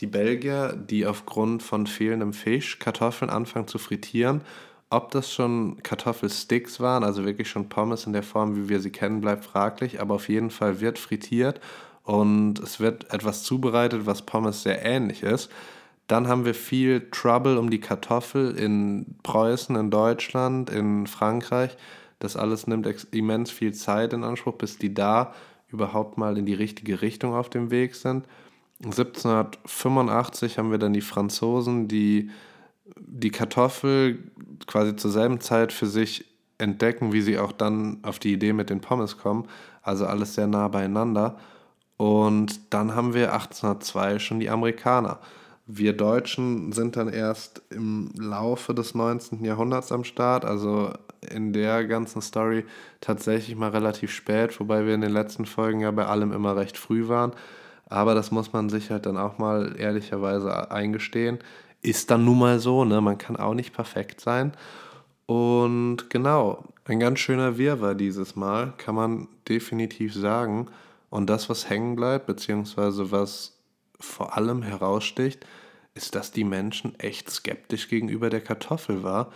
die 0.00 0.06
Belgier, 0.06 0.74
die 0.76 1.06
aufgrund 1.06 1.62
von 1.62 1.86
fehlendem 1.86 2.32
Fisch 2.32 2.78
Kartoffeln 2.78 3.30
anfangen 3.30 3.68
zu 3.68 3.78
frittieren. 3.78 4.42
Ob 4.90 5.10
das 5.10 5.32
schon 5.32 5.82
Kartoffelsticks 5.82 6.80
waren, 6.80 7.04
also 7.04 7.24
wirklich 7.24 7.48
schon 7.48 7.68
Pommes 7.68 8.06
in 8.06 8.12
der 8.12 8.22
Form, 8.22 8.56
wie 8.56 8.68
wir 8.68 8.80
sie 8.80 8.90
kennen, 8.90 9.20
bleibt 9.20 9.44
fraglich, 9.44 10.00
aber 10.00 10.16
auf 10.16 10.28
jeden 10.28 10.50
Fall 10.50 10.80
wird 10.80 10.98
frittiert 10.98 11.60
und 12.04 12.58
es 12.58 12.80
wird 12.80 13.12
etwas 13.12 13.42
zubereitet, 13.44 14.06
was 14.06 14.22
Pommes 14.22 14.62
sehr 14.62 14.84
ähnlich 14.84 15.22
ist. 15.22 15.50
Dann 16.08 16.28
haben 16.28 16.44
wir 16.44 16.54
viel 16.54 17.08
Trouble 17.10 17.58
um 17.58 17.70
die 17.70 17.80
Kartoffel 17.80 18.56
in 18.56 19.14
Preußen, 19.22 19.76
in 19.76 19.90
Deutschland, 19.90 20.68
in 20.68 21.06
Frankreich. 21.06 21.76
Das 22.22 22.36
alles 22.36 22.68
nimmt 22.68 22.86
immens 23.10 23.50
viel 23.50 23.74
Zeit 23.74 24.12
in 24.12 24.22
Anspruch, 24.22 24.54
bis 24.54 24.78
die 24.78 24.94
da 24.94 25.34
überhaupt 25.66 26.18
mal 26.18 26.38
in 26.38 26.46
die 26.46 26.54
richtige 26.54 27.02
Richtung 27.02 27.34
auf 27.34 27.50
dem 27.50 27.72
Weg 27.72 27.96
sind. 27.96 28.26
1785 28.84 30.56
haben 30.56 30.70
wir 30.70 30.78
dann 30.78 30.92
die 30.92 31.00
Franzosen, 31.00 31.88
die 31.88 32.30
die 32.96 33.30
Kartoffel 33.30 34.30
quasi 34.68 34.94
zur 34.94 35.10
selben 35.10 35.40
Zeit 35.40 35.72
für 35.72 35.86
sich 35.86 36.24
entdecken, 36.58 37.12
wie 37.12 37.22
sie 37.22 37.38
auch 37.38 37.50
dann 37.50 37.98
auf 38.02 38.20
die 38.20 38.32
Idee 38.32 38.52
mit 38.52 38.70
den 38.70 38.80
Pommes 38.80 39.18
kommen. 39.18 39.48
Also 39.82 40.06
alles 40.06 40.34
sehr 40.34 40.46
nah 40.46 40.68
beieinander. 40.68 41.38
Und 41.96 42.72
dann 42.72 42.94
haben 42.94 43.14
wir 43.14 43.32
1802 43.32 44.20
schon 44.20 44.38
die 44.38 44.50
Amerikaner. 44.50 45.18
Wir 45.66 45.96
Deutschen 45.96 46.72
sind 46.72 46.96
dann 46.96 47.08
erst 47.08 47.62
im 47.70 48.10
Laufe 48.16 48.74
des 48.74 48.94
19. 48.94 49.44
Jahrhunderts 49.44 49.92
am 49.92 50.02
Start, 50.04 50.44
also 50.44 50.92
in 51.30 51.52
der 51.52 51.86
ganzen 51.86 52.20
Story 52.20 52.64
tatsächlich 53.00 53.56
mal 53.56 53.70
relativ 53.70 54.10
spät, 54.10 54.58
wobei 54.58 54.86
wir 54.86 54.94
in 54.94 55.02
den 55.02 55.12
letzten 55.12 55.46
Folgen 55.46 55.80
ja 55.80 55.90
bei 55.92 56.06
allem 56.06 56.32
immer 56.32 56.56
recht 56.56 56.76
früh 56.76 57.06
waren. 57.08 57.32
Aber 57.88 58.14
das 58.14 58.30
muss 58.32 58.52
man 58.52 58.70
sich 58.70 58.90
halt 58.90 59.06
dann 59.06 59.16
auch 59.16 59.38
mal 59.38 59.76
ehrlicherweise 59.78 60.70
eingestehen. 60.70 61.38
Ist 61.80 62.10
dann 62.10 62.24
nun 62.24 62.38
mal 62.38 62.58
so, 62.58 62.84
ne? 62.84 63.00
Man 63.00 63.18
kann 63.18 63.36
auch 63.36 63.54
nicht 63.54 63.72
perfekt 63.72 64.20
sein. 64.20 64.52
Und 65.26 66.10
genau, 66.10 66.64
ein 66.84 67.00
ganz 67.00 67.20
schöner 67.20 67.58
Wirrwarr 67.58 67.94
dieses 67.94 68.34
Mal, 68.34 68.72
kann 68.78 68.94
man 68.94 69.28
definitiv 69.48 70.14
sagen. 70.14 70.68
Und 71.10 71.28
das, 71.28 71.48
was 71.48 71.68
hängen 71.68 71.94
bleibt, 71.94 72.26
beziehungsweise 72.26 73.10
was 73.12 73.58
vor 74.02 74.36
allem 74.36 74.62
heraussticht, 74.62 75.46
ist, 75.94 76.14
dass 76.14 76.32
die 76.32 76.44
Menschen 76.44 76.98
echt 76.98 77.30
skeptisch 77.30 77.88
gegenüber 77.88 78.30
der 78.30 78.40
Kartoffel 78.40 79.02
war, 79.02 79.32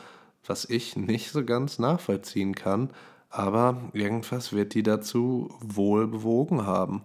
was 0.46 0.64
ich 0.64 0.96
nicht 0.96 1.31
so 1.31 1.44
ganz 1.44 1.79
nachvollziehen 1.79 2.55
kann, 2.55 2.90
aber 3.31 3.83
irgendwas 3.92 4.52
wird 4.52 4.74
die 4.74 4.83
dazu 4.83 5.55
wohl 5.61 6.07
bewogen 6.07 6.66
haben. 6.66 7.02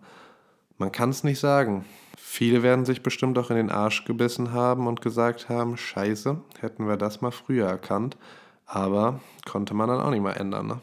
Man 0.78 0.91
kann 0.91 1.10
es 1.10 1.24
nicht 1.24 1.39
sagen. 1.39 1.86
Viele 2.17 2.63
werden 2.63 2.86
sich 2.86 3.04
bestimmt 3.04 3.38
auch 3.38 3.50
in 3.50 3.58
den 3.58 3.71
Arsch 3.71 4.06
gebissen 4.06 4.54
haben 4.54 4.88
und 4.88 5.02
gesagt 5.02 5.50
haben, 5.50 5.76
scheiße, 5.76 6.39
hätten 6.60 6.88
wir 6.88 6.97
das 6.97 7.21
mal 7.21 7.32
früher 7.32 7.67
erkannt, 7.67 8.17
aber 8.65 9.19
konnte 9.50 9.74
man 9.74 9.89
dann 9.89 10.00
auch 10.00 10.12
nicht 10.12 10.24
mal 10.24 10.34
ändern. 10.34 10.67
Ne? 10.67 10.82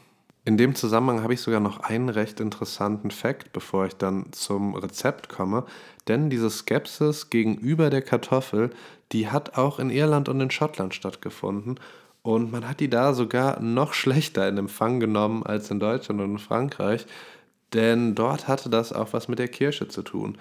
In 0.49 0.57
dem 0.57 0.75
Zusammenhang 0.75 1.23
habe 1.23 1.35
ich 1.35 1.43
sogar 1.43 1.61
noch 1.61 1.81
einen 1.81 2.09
recht 2.09 2.41
interessanten 2.41 3.11
Fakt, 3.11 3.53
bevor 3.53 3.85
ich 3.85 3.97
dann 3.97 4.33
zum 4.33 4.75
Rezept 4.75 5.29
komme. 5.29 5.65
Denn 6.09 6.31
diese 6.31 6.49
Skepsis 6.49 7.29
gegenüber 7.29 7.91
der 7.91 8.01
Kartoffel, 8.01 8.71
die 9.13 9.29
hat 9.29 9.59
auch 9.59 9.79
in 9.79 9.91
Irland 9.91 10.27
und 10.31 10.41
in 10.41 10.51
Schottland 10.51 10.95
stattgefunden. 10.95 11.79
Und 12.23 12.51
man 12.51 12.67
hat 12.67 12.81
die 12.81 12.89
da 12.89 13.13
sogar 13.13 13.61
noch 13.61 13.93
schlechter 13.93 14.49
in 14.49 14.57
Empfang 14.57 15.01
genommen 15.01 15.43
als 15.43 15.71
in 15.71 15.81
Deutschland 15.81 16.19
und 16.23 16.31
in 16.31 16.39
Frankreich. 16.39 17.05
Denn 17.75 18.15
dort 18.15 18.49
hatte 18.49 18.71
das 18.71 18.95
auch 18.95 19.13
was 19.13 19.29
mit 19.29 19.39
der 19.39 19.49
Kirche 19.49 19.89
zu 19.89 20.01
tun. 20.01 20.39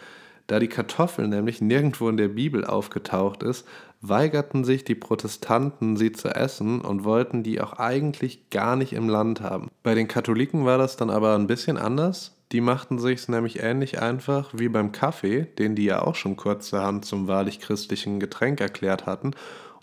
Da 0.47 0.59
die 0.59 0.69
Kartoffel 0.69 1.27
nämlich 1.27 1.59
nirgendwo 1.59 2.07
in 2.07 2.15
der 2.15 2.29
Bibel 2.29 2.63
aufgetaucht 2.63 3.43
ist, 3.43 3.67
weigerten 4.01 4.63
sich 4.63 4.83
die 4.83 4.95
Protestanten, 4.95 5.97
sie 5.97 6.11
zu 6.11 6.29
essen 6.29 6.81
und 6.81 7.03
wollten 7.03 7.43
die 7.43 7.61
auch 7.61 7.73
eigentlich 7.73 8.49
gar 8.49 8.75
nicht 8.75 8.93
im 8.93 9.09
Land 9.09 9.41
haben. 9.41 9.69
Bei 9.83 9.95
den 9.95 10.07
Katholiken 10.07 10.65
war 10.65 10.77
das 10.77 10.97
dann 10.97 11.09
aber 11.09 11.35
ein 11.35 11.47
bisschen 11.47 11.77
anders. 11.77 12.35
Die 12.51 12.61
machten 12.61 12.99
sich 12.99 13.27
nämlich 13.27 13.61
ähnlich 13.61 14.01
einfach 14.01 14.49
wie 14.53 14.69
beim 14.69 14.91
Kaffee, 14.91 15.47
den 15.57 15.75
die 15.75 15.85
ja 15.85 16.01
auch 16.01 16.15
schon 16.15 16.37
kurzerhand 16.37 17.03
zum 17.03 17.27
wahrlich 17.27 17.59
christlichen 17.59 18.19
Getränk 18.19 18.61
erklärt 18.61 19.05
hatten, 19.05 19.31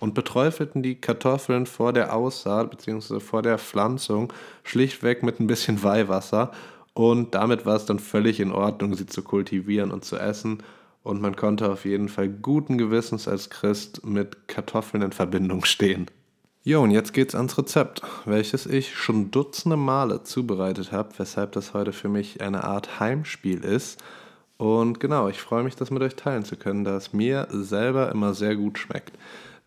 und 0.00 0.14
beträufelten 0.14 0.82
die 0.82 0.96
Kartoffeln 0.96 1.66
vor 1.66 1.92
der 1.92 2.14
Aussaat 2.14 2.70
bzw. 2.70 3.20
vor 3.20 3.42
der 3.42 3.58
Pflanzung 3.58 4.32
schlichtweg 4.62 5.22
mit 5.22 5.40
ein 5.40 5.46
bisschen 5.46 5.82
Weihwasser 5.82 6.50
und 6.94 7.34
damit 7.34 7.66
war 7.66 7.76
es 7.76 7.86
dann 7.86 7.98
völlig 7.98 8.40
in 8.40 8.52
Ordnung, 8.52 8.94
sie 8.94 9.06
zu 9.06 9.22
kultivieren 9.22 9.90
und 9.90 10.04
zu 10.04 10.16
essen. 10.16 10.62
Und 11.04 11.20
man 11.20 11.36
konnte 11.36 11.70
auf 11.70 11.84
jeden 11.84 12.08
Fall 12.08 12.28
guten 12.28 12.78
Gewissens 12.78 13.28
als 13.28 13.50
Christ 13.50 14.04
mit 14.06 14.48
Kartoffeln 14.48 15.02
in 15.02 15.12
Verbindung 15.12 15.64
stehen. 15.66 16.06
Jo, 16.64 16.82
und 16.82 16.92
jetzt 16.92 17.12
geht's 17.12 17.34
ans 17.34 17.58
Rezept, 17.58 18.00
welches 18.24 18.64
ich 18.64 18.94
schon 18.94 19.30
dutzende 19.30 19.76
Male 19.76 20.22
zubereitet 20.22 20.92
habe, 20.92 21.10
weshalb 21.18 21.52
das 21.52 21.74
heute 21.74 21.92
für 21.92 22.08
mich 22.08 22.40
eine 22.40 22.64
Art 22.64 23.00
Heimspiel 23.00 23.62
ist. 23.62 24.02
Und 24.56 24.98
genau, 24.98 25.28
ich 25.28 25.42
freue 25.42 25.62
mich, 25.62 25.76
das 25.76 25.90
mit 25.90 26.02
euch 26.02 26.16
teilen 26.16 26.46
zu 26.46 26.56
können, 26.56 26.84
da 26.84 26.96
es 26.96 27.12
mir 27.12 27.48
selber 27.50 28.10
immer 28.10 28.32
sehr 28.32 28.56
gut 28.56 28.78
schmeckt. 28.78 29.12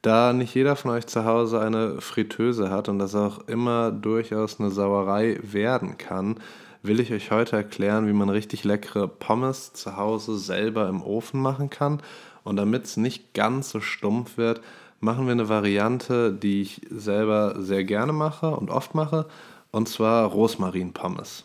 Da 0.01 0.33
nicht 0.33 0.55
jeder 0.55 0.75
von 0.75 0.89
euch 0.89 1.05
zu 1.05 1.23
Hause 1.23 1.61
eine 1.61 2.01
Fritteuse 2.01 2.71
hat 2.71 2.89
und 2.89 2.97
das 2.97 3.13
auch 3.13 3.47
immer 3.47 3.91
durchaus 3.91 4.59
eine 4.59 4.71
Sauerei 4.71 5.39
werden 5.43 5.99
kann, 5.99 6.39
will 6.87 6.99
ich 6.99 7.11
euch 7.11 7.31
heute 7.31 7.55
erklären, 7.55 8.07
wie 8.07 8.13
man 8.13 8.29
richtig 8.29 8.63
leckere 8.63 9.07
Pommes 9.07 9.73
zu 9.73 9.97
Hause 9.97 10.37
selber 10.37 10.87
im 10.89 11.01
Ofen 11.01 11.41
machen 11.41 11.69
kann. 11.69 12.01
Und 12.43 12.55
damit 12.55 12.85
es 12.85 12.97
nicht 12.97 13.33
ganz 13.33 13.69
so 13.69 13.81
stumpf 13.81 14.37
wird, 14.37 14.61
machen 14.99 15.25
wir 15.25 15.33
eine 15.33 15.49
Variante, 15.49 16.33
die 16.33 16.61
ich 16.61 16.81
selber 16.89 17.55
sehr 17.59 17.83
gerne 17.83 18.13
mache 18.13 18.51
und 18.51 18.69
oft 18.69 18.95
mache, 18.95 19.25
und 19.71 19.87
zwar 19.89 20.25
Rosmarin-Pommes. 20.25 21.43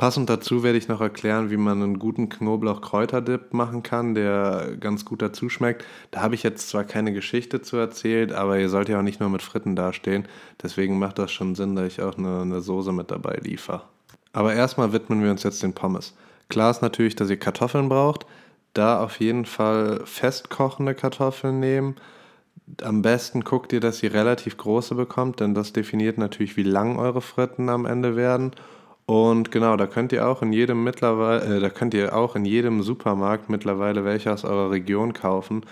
Passend 0.00 0.30
dazu 0.30 0.62
werde 0.62 0.78
ich 0.78 0.88
noch 0.88 1.02
erklären, 1.02 1.50
wie 1.50 1.58
man 1.58 1.82
einen 1.82 1.98
guten 1.98 2.30
Knoblauch-Kräuterdip 2.30 3.52
machen 3.52 3.82
kann, 3.82 4.14
der 4.14 4.78
ganz 4.80 5.04
gut 5.04 5.20
dazu 5.20 5.50
schmeckt. 5.50 5.84
Da 6.10 6.22
habe 6.22 6.34
ich 6.34 6.42
jetzt 6.42 6.70
zwar 6.70 6.84
keine 6.84 7.12
Geschichte 7.12 7.60
zu 7.60 7.76
erzählt, 7.76 8.32
aber 8.32 8.58
ihr 8.58 8.70
sollt 8.70 8.88
ja 8.88 8.98
auch 8.98 9.02
nicht 9.02 9.20
nur 9.20 9.28
mit 9.28 9.42
Fritten 9.42 9.76
dastehen. 9.76 10.26
Deswegen 10.62 10.98
macht 10.98 11.18
das 11.18 11.30
schon 11.32 11.54
Sinn, 11.54 11.76
dass 11.76 11.86
ich 11.86 12.00
auch 12.00 12.16
eine, 12.16 12.40
eine 12.40 12.62
Soße 12.62 12.92
mit 12.92 13.10
dabei 13.10 13.40
liefere. 13.42 13.82
Aber 14.32 14.54
erstmal 14.54 14.92
widmen 14.92 15.22
wir 15.22 15.30
uns 15.30 15.42
jetzt 15.42 15.62
den 15.62 15.72
Pommes. 15.72 16.14
Klar 16.48 16.70
ist 16.70 16.82
natürlich, 16.82 17.16
dass 17.16 17.30
ihr 17.30 17.38
Kartoffeln 17.38 17.88
braucht. 17.88 18.26
Da 18.74 19.02
auf 19.02 19.18
jeden 19.18 19.46
Fall 19.46 20.02
festkochende 20.04 20.94
Kartoffeln 20.94 21.58
nehmen. 21.58 21.96
Am 22.82 23.02
besten 23.02 23.42
guckt 23.42 23.72
ihr, 23.72 23.80
dass 23.80 24.02
ihr 24.02 24.14
relativ 24.14 24.56
große 24.56 24.94
bekommt, 24.94 25.40
denn 25.40 25.54
das 25.54 25.72
definiert 25.72 26.18
natürlich, 26.18 26.56
wie 26.56 26.62
lang 26.62 26.96
eure 26.98 27.20
Fritten 27.20 27.68
am 27.68 27.84
Ende 27.84 28.14
werden. 28.14 28.52
Und 29.06 29.50
genau, 29.50 29.76
da 29.76 29.88
könnt 29.88 30.12
ihr 30.12 30.28
auch 30.28 30.40
in 30.40 30.52
jedem 30.52 30.84
mittlerweile, 30.84 31.56
äh, 31.56 31.60
da 31.60 31.68
könnt 31.68 31.94
ihr 31.94 32.14
auch 32.14 32.36
in 32.36 32.44
jedem 32.44 32.82
Supermarkt 32.82 33.48
mittlerweile 33.48 34.04
welche 34.04 34.32
aus 34.32 34.44
eurer 34.44 34.70
Region 34.70 35.12
kaufen. 35.12 35.62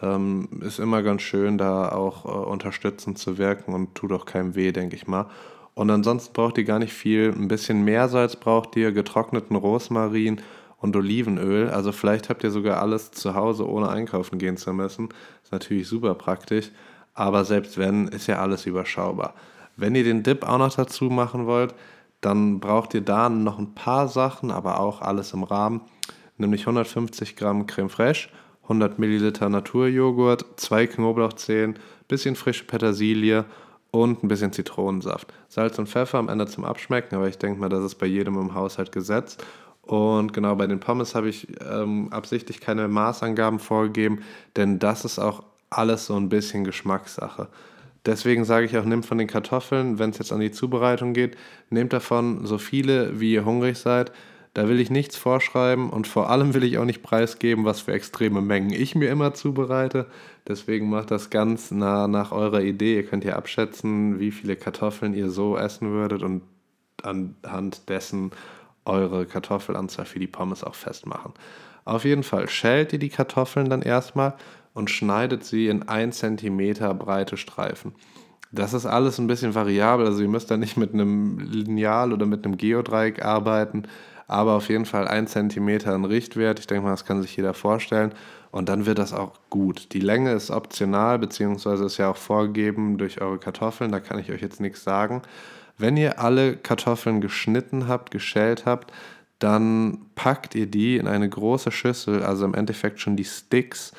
Ähm, 0.00 0.48
ist 0.60 0.78
immer 0.78 1.02
ganz 1.02 1.22
schön, 1.22 1.58
da 1.58 1.88
auch 1.88 2.24
äh, 2.24 2.28
unterstützend 2.28 3.18
zu 3.18 3.36
wirken 3.36 3.74
und 3.74 3.96
tut 3.96 4.12
auch 4.12 4.26
keinem 4.26 4.54
weh, 4.54 4.70
denke 4.70 4.94
ich 4.94 5.08
mal. 5.08 5.26
Und 5.74 5.90
ansonsten 5.90 6.32
braucht 6.32 6.56
ihr 6.58 6.64
gar 6.64 6.78
nicht 6.78 6.92
viel. 6.92 7.32
Ein 7.32 7.48
bisschen 7.48 7.84
Meersalz 7.84 8.36
braucht 8.36 8.76
ihr, 8.76 8.92
getrockneten 8.92 9.56
Rosmarin 9.56 10.40
und 10.78 10.94
Olivenöl. 10.96 11.68
Also 11.68 11.92
vielleicht 11.92 12.28
habt 12.28 12.44
ihr 12.44 12.50
sogar 12.50 12.80
alles 12.80 13.10
zu 13.10 13.34
Hause, 13.34 13.68
ohne 13.68 13.88
einkaufen 13.88 14.38
gehen 14.38 14.56
zu 14.56 14.72
müssen. 14.72 15.08
Ist 15.42 15.52
natürlich 15.52 15.88
super 15.88 16.14
praktisch. 16.14 16.70
Aber 17.14 17.44
selbst 17.44 17.78
wenn, 17.78 18.08
ist 18.08 18.26
ja 18.26 18.40
alles 18.40 18.66
überschaubar. 18.66 19.34
Wenn 19.76 19.94
ihr 19.94 20.04
den 20.04 20.22
Dip 20.22 20.46
auch 20.46 20.58
noch 20.58 20.74
dazu 20.74 21.06
machen 21.06 21.46
wollt, 21.46 21.74
dann 22.20 22.60
braucht 22.60 22.94
ihr 22.94 23.00
da 23.00 23.28
noch 23.28 23.58
ein 23.58 23.74
paar 23.74 24.08
Sachen, 24.08 24.50
aber 24.50 24.80
auch 24.80 25.00
alles 25.00 25.32
im 25.32 25.42
Rahmen. 25.42 25.82
Nämlich 26.38 26.62
150 26.62 27.36
Gramm 27.36 27.66
Creme 27.66 27.90
Fraiche, 27.90 28.28
100 28.64 28.98
Milliliter 28.98 29.48
Naturjoghurt, 29.48 30.44
zwei 30.56 30.86
Knoblauchzehen, 30.86 31.78
bisschen 32.08 32.34
frische 32.34 32.64
Petersilie 32.64 33.44
und 33.94 34.24
ein 34.24 34.28
bisschen 34.28 34.52
Zitronensaft. 34.52 35.32
Salz 35.48 35.78
und 35.78 35.88
Pfeffer 35.88 36.18
am 36.18 36.28
Ende 36.28 36.48
zum 36.48 36.64
Abschmecken, 36.64 37.14
aber 37.14 37.28
ich 37.28 37.38
denke 37.38 37.60
mal, 37.60 37.68
das 37.68 37.84
ist 37.84 37.94
bei 37.94 38.06
jedem 38.06 38.36
im 38.36 38.52
Haushalt 38.52 38.90
gesetzt. 38.90 39.44
Und 39.82 40.32
genau 40.32 40.56
bei 40.56 40.66
den 40.66 40.80
Pommes 40.80 41.14
habe 41.14 41.28
ich 41.28 41.46
ähm, 41.60 42.08
absichtlich 42.10 42.60
keine 42.60 42.88
Maßangaben 42.88 43.60
vorgegeben, 43.60 44.22
denn 44.56 44.80
das 44.80 45.04
ist 45.04 45.20
auch 45.20 45.44
alles 45.70 46.06
so 46.06 46.16
ein 46.16 46.28
bisschen 46.28 46.64
Geschmackssache. 46.64 47.46
Deswegen 48.04 48.44
sage 48.44 48.66
ich 48.66 48.76
auch, 48.76 48.84
nehmt 48.84 49.06
von 49.06 49.18
den 49.18 49.28
Kartoffeln, 49.28 50.00
wenn 50.00 50.10
es 50.10 50.18
jetzt 50.18 50.32
an 50.32 50.40
die 50.40 50.50
Zubereitung 50.50 51.12
geht, 51.12 51.36
nehmt 51.70 51.92
davon 51.92 52.46
so 52.46 52.58
viele, 52.58 53.20
wie 53.20 53.32
ihr 53.32 53.44
hungrig 53.44 53.78
seid. 53.78 54.10
Da 54.54 54.68
will 54.68 54.78
ich 54.78 54.88
nichts 54.88 55.16
vorschreiben 55.16 55.90
und 55.90 56.06
vor 56.06 56.30
allem 56.30 56.54
will 56.54 56.62
ich 56.62 56.78
auch 56.78 56.84
nicht 56.84 57.02
preisgeben, 57.02 57.64
was 57.64 57.80
für 57.80 57.92
extreme 57.92 58.40
Mengen 58.40 58.72
ich 58.72 58.94
mir 58.94 59.10
immer 59.10 59.34
zubereite. 59.34 60.06
Deswegen 60.46 60.88
macht 60.88 61.10
das 61.10 61.28
ganz 61.28 61.72
nah 61.72 62.06
nach 62.06 62.30
eurer 62.30 62.62
Idee. 62.62 62.94
Ihr 62.94 63.04
könnt 63.04 63.24
ja 63.24 63.34
abschätzen, 63.34 64.20
wie 64.20 64.30
viele 64.30 64.54
Kartoffeln 64.54 65.12
ihr 65.12 65.28
so 65.28 65.56
essen 65.56 65.90
würdet 65.90 66.22
und 66.22 66.42
anhand 67.02 67.88
dessen 67.88 68.30
eure 68.84 69.26
Kartoffelanzahl 69.26 70.06
für 70.06 70.20
die 70.20 70.28
Pommes 70.28 70.62
auch 70.62 70.76
festmachen. 70.76 71.32
Auf 71.84 72.04
jeden 72.04 72.22
Fall 72.22 72.48
schält 72.48 72.92
ihr 72.92 73.00
die 73.00 73.08
Kartoffeln 73.08 73.68
dann 73.68 73.82
erstmal 73.82 74.34
und 74.72 74.88
schneidet 74.88 75.44
sie 75.44 75.66
in 75.66 75.88
1 75.88 76.16
cm 76.18 76.96
breite 76.96 77.36
Streifen. 77.36 77.92
Das 78.52 78.72
ist 78.72 78.86
alles 78.86 79.18
ein 79.18 79.26
bisschen 79.26 79.54
variabel, 79.56 80.06
also 80.06 80.22
ihr 80.22 80.28
müsst 80.28 80.50
da 80.50 80.56
nicht 80.56 80.76
mit 80.76 80.94
einem 80.94 81.38
Lineal 81.40 82.12
oder 82.12 82.24
mit 82.24 82.44
einem 82.44 82.56
Geodreieck 82.56 83.24
arbeiten, 83.24 83.88
aber 84.26 84.52
auf 84.52 84.68
jeden 84.68 84.86
Fall 84.86 85.08
1 85.08 85.32
cm 85.32 85.68
ein 85.86 86.04
Richtwert. 86.04 86.58
Ich 86.58 86.66
denke 86.66 86.84
mal, 86.84 86.90
das 86.90 87.04
kann 87.04 87.22
sich 87.22 87.36
jeder 87.36 87.54
vorstellen. 87.54 88.12
Und 88.50 88.68
dann 88.68 88.86
wird 88.86 88.98
das 88.98 89.12
auch 89.12 89.32
gut. 89.50 89.92
Die 89.92 90.00
Länge 90.00 90.32
ist 90.32 90.50
optional, 90.50 91.18
beziehungsweise 91.18 91.84
ist 91.84 91.98
ja 91.98 92.10
auch 92.10 92.16
vorgegeben 92.16 92.98
durch 92.98 93.20
eure 93.20 93.38
Kartoffeln, 93.38 93.90
da 93.90 93.98
kann 93.98 94.18
ich 94.18 94.30
euch 94.30 94.42
jetzt 94.42 94.60
nichts 94.60 94.84
sagen. 94.84 95.22
Wenn 95.76 95.96
ihr 95.96 96.20
alle 96.20 96.56
Kartoffeln 96.56 97.20
geschnitten 97.20 97.88
habt, 97.88 98.12
geschält 98.12 98.64
habt, 98.64 98.92
dann 99.40 100.06
packt 100.14 100.54
ihr 100.54 100.66
die 100.66 100.98
in 100.98 101.08
eine 101.08 101.28
große 101.28 101.72
Schüssel, 101.72 102.22
also 102.22 102.44
im 102.44 102.54
Endeffekt 102.54 103.00
schon 103.00 103.16
die 103.16 103.24
Sticks 103.24 103.92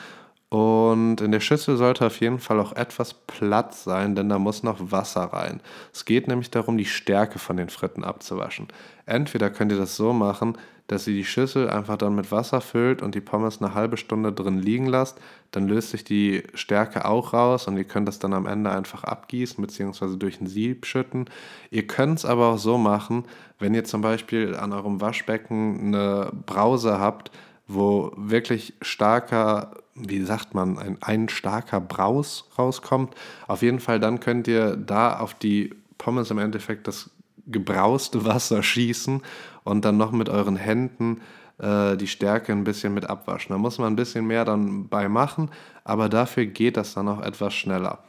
und 0.56 1.20
in 1.20 1.34
der 1.34 1.41
Schüssel 1.41 1.76
sollte 1.76 2.06
auf 2.06 2.22
jeden 2.22 2.39
Fall 2.39 2.62
auch 2.62 2.72
etwas 2.78 3.13
Platz 3.13 3.84
sein, 3.84 4.15
denn 4.15 4.30
da 4.30 4.39
muss 4.39 4.63
noch 4.63 4.89
Wasser 4.89 5.24
rein. 5.24 5.60
Es 5.91 6.06
geht 6.06 6.30
nämlich 6.30 6.50
darum, 6.50 6.78
die 6.78 6.86
Stärke 6.86 7.39
von 7.39 7.58
den 7.58 7.68
Fritten 7.68 8.06
abzuwaschen. 8.06 8.70
Entweder 9.06 9.50
könnt 9.50 9.74
ihr 9.74 9.78
das 9.78 9.98
so 9.98 10.13
machen, 10.13 10.58
dass 10.88 11.08
ihr 11.08 11.13
die 11.13 11.26
Schüssel 11.26 11.70
einfach 11.70 11.98
dann 11.98 12.15
mit 12.15 12.32
Wasser 12.32 12.62
füllt 12.62 13.02
und 13.02 13.15
die 13.15 13.20
Pommes 13.20 13.62
eine 13.62 13.74
halbe 13.74 13.98
Stunde 13.98 14.32
drin 14.32 14.58
liegen 14.58 14.86
lasst. 14.86 15.20
Dann 15.52 15.68
löst 15.68 15.89
sich 15.89 16.06
die 16.06 16.44
Stärke 16.54 17.04
auch 17.04 17.34
raus 17.34 17.68
und 17.68 17.76
ihr 17.76 17.84
könnt 17.84 18.08
das 18.08 18.20
dann 18.20 18.32
am 18.32 18.46
Ende 18.46 18.72
einfach 18.72 19.04
abgießen 19.04 19.62
bzw. 19.62 20.15
durch 20.15 20.39
ein 20.39 20.48
Sieb 20.48 20.86
schütten. 20.86 21.26
Ihr 21.70 21.86
könnt 21.86 22.20
es 22.20 22.24
aber 22.24 22.54
auch 22.54 22.60
so 22.60 22.78
machen, 22.78 23.26
wenn 23.60 23.74
ihr 23.74 23.84
zum 23.84 24.00
Beispiel 24.00 24.56
an 24.56 24.72
eurem 24.72 25.02
Waschbecken 25.02 25.88
eine 25.88 26.32
Brause 26.46 26.98
habt, 26.98 27.30
wo 27.68 28.13
wirklich 28.15 28.74
starker 28.82 29.72
wie 29.96 30.22
sagt 30.24 30.54
man, 30.54 30.78
ein, 30.78 30.98
ein 31.02 31.30
starker 31.30 31.80
Braus 31.80 32.50
rauskommt. 32.60 33.16
Auf 33.48 33.62
jeden 33.62 33.80
Fall, 33.80 34.00
dann 34.00 34.20
könnt 34.20 34.48
ihr 34.48 34.76
da 34.76 35.20
auf 35.20 35.34
die 35.34 35.74
Pommes 35.98 36.30
im 36.32 36.38
Endeffekt 36.38 36.88
das 36.88 37.10
gebrauste 37.48 38.26
Wasser 38.26 38.62
schießen 38.62 39.22
und 39.64 39.86
dann 39.86 39.98
noch 39.98 40.12
mit 40.12 40.30
euren 40.30 40.58
Händen 40.58 41.22
äh, 41.58 41.96
die 41.96 42.08
Stärke 42.08 42.52
ein 42.52 42.64
bisschen 42.64 42.94
mit 42.94 43.10
abwaschen. 43.10 43.54
Da 43.54 43.58
muss 43.58 43.78
man 43.78 43.94
ein 43.94 43.96
bisschen 43.96 44.28
mehr 44.28 44.46
dann 44.46 44.88
bei 44.88 45.08
machen, 45.08 45.50
aber 45.84 46.10
dafür 46.10 46.46
geht 46.46 46.78
das 46.78 46.94
dann 46.94 47.08
auch 47.08 47.22
etwas 47.22 47.54
schneller. 47.54 48.00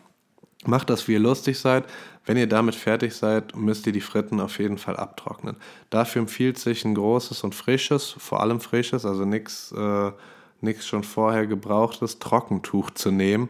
Macht 0.65 0.91
das, 0.91 1.07
wie 1.07 1.13
ihr 1.13 1.21
lustig 1.21 1.59
seid. 1.59 1.85
Wenn 2.25 2.37
ihr 2.37 2.49
damit 2.49 2.75
fertig 2.75 3.15
seid, 3.15 3.55
müsst 3.55 3.87
ihr 3.87 3.93
die 3.93 4.01
Fritten 4.01 4.41
auf 4.41 4.59
jeden 4.59 4.79
Fall 4.79 4.97
abtrocknen. 4.97 5.57
Dafür 5.91 6.23
empfiehlt 6.23 6.59
sich 6.59 6.85
ein 6.85 6.95
großes 6.95 7.45
und 7.45 7.55
frisches, 7.55 8.17
vor 8.19 8.41
allem 8.41 8.59
frisches, 8.59 9.05
also 9.07 9.25
nichts 9.25 9.71
äh, 9.71 10.11
nichts 10.61 10.87
schon 10.87 11.05
vorher 11.05 11.47
gebrauchtes 11.47 12.19
Trockentuch 12.19 12.91
zu 12.91 13.11
nehmen. 13.11 13.49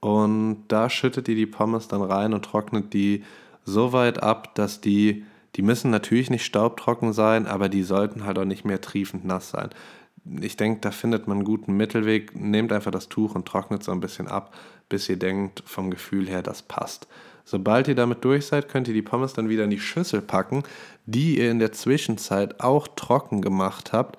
Und 0.00 0.64
da 0.68 0.90
schüttet 0.90 1.28
ihr 1.28 1.34
die 1.34 1.46
Pommes 1.46 1.88
dann 1.88 2.02
rein 2.02 2.34
und 2.34 2.44
trocknet 2.44 2.92
die 2.92 3.24
so 3.64 3.92
weit 3.92 4.22
ab, 4.22 4.54
dass 4.54 4.80
die, 4.80 5.24
die 5.56 5.62
müssen 5.62 5.90
natürlich 5.90 6.30
nicht 6.30 6.44
staubtrocken 6.44 7.12
sein, 7.12 7.46
aber 7.46 7.68
die 7.68 7.82
sollten 7.82 8.24
halt 8.24 8.38
auch 8.38 8.44
nicht 8.44 8.64
mehr 8.64 8.80
triefend 8.80 9.24
nass 9.24 9.50
sein. 9.50 9.70
Ich 10.40 10.56
denke, 10.56 10.80
da 10.80 10.90
findet 10.90 11.26
man 11.26 11.38
einen 11.38 11.44
guten 11.44 11.76
Mittelweg. 11.76 12.34
Nehmt 12.34 12.72
einfach 12.72 12.90
das 12.90 13.08
Tuch 13.08 13.34
und 13.34 13.46
trocknet 13.46 13.82
so 13.82 13.92
ein 13.92 14.00
bisschen 14.00 14.28
ab, 14.28 14.54
bis 14.88 15.08
ihr 15.08 15.18
denkt, 15.18 15.62
vom 15.66 15.90
Gefühl 15.90 16.28
her, 16.28 16.42
das 16.42 16.62
passt. 16.62 17.08
Sobald 17.46 17.88
ihr 17.88 17.94
damit 17.94 18.24
durch 18.24 18.46
seid, 18.46 18.68
könnt 18.68 18.88
ihr 18.88 18.94
die 18.94 19.02
Pommes 19.02 19.34
dann 19.34 19.50
wieder 19.50 19.64
in 19.64 19.70
die 19.70 19.80
Schüssel 19.80 20.22
packen, 20.22 20.62
die 21.04 21.38
ihr 21.38 21.50
in 21.50 21.58
der 21.58 21.72
Zwischenzeit 21.72 22.60
auch 22.60 22.88
trocken 22.88 23.42
gemacht 23.42 23.92
habt 23.92 24.18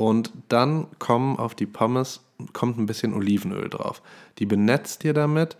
und 0.00 0.32
dann 0.48 0.86
kommen 0.98 1.36
auf 1.36 1.54
die 1.54 1.66
Pommes, 1.66 2.20
kommt 2.54 2.78
ein 2.78 2.86
bisschen 2.86 3.12
Olivenöl 3.12 3.68
drauf. 3.68 4.00
Die 4.38 4.46
benetzt 4.46 5.04
ihr 5.04 5.12
damit. 5.12 5.58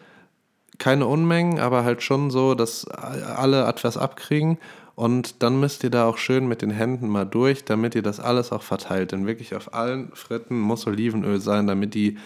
Keine 0.78 1.06
Unmengen, 1.06 1.58
aber 1.58 1.84
halt 1.84 2.02
schon 2.02 2.30
so, 2.30 2.54
dass 2.54 2.88
alle 2.88 3.66
etwas 3.66 3.98
abkriegen. 3.98 4.56
Und 4.94 5.42
dann 5.42 5.60
müsst 5.60 5.84
ihr 5.84 5.90
da 5.90 6.06
auch 6.06 6.16
schön 6.16 6.48
mit 6.48 6.62
den 6.62 6.70
Händen 6.70 7.06
mal 7.10 7.26
durch, 7.26 7.66
damit 7.66 7.94
ihr 7.94 8.00
das 8.00 8.18
alles 8.18 8.50
auch 8.50 8.62
verteilt. 8.62 9.12
Denn 9.12 9.26
wirklich 9.26 9.54
auf 9.54 9.74
allen 9.74 10.10
Fritten 10.14 10.58
muss 10.58 10.86
Olivenöl 10.86 11.38
sein, 11.38 11.66
damit 11.66 11.92
die 11.92 12.16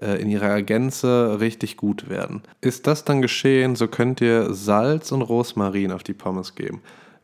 äh, 0.00 0.22
in 0.22 0.30
ihrer 0.30 0.62
Gänze 0.62 1.36
richtig 1.38 1.76
gut 1.76 2.08
werden. 2.08 2.44
Ist 2.62 2.86
das 2.86 3.04
dann 3.04 3.20
geschehen, 3.20 3.76
so 3.76 3.88
könnt 3.88 4.22
ihr 4.22 4.54
Salz 4.54 5.12
und 5.12 5.20
Rosmarin 5.20 5.92
auf 5.92 6.02
die 6.02 6.14
Pommes 6.14 6.54
geben. 6.54 6.80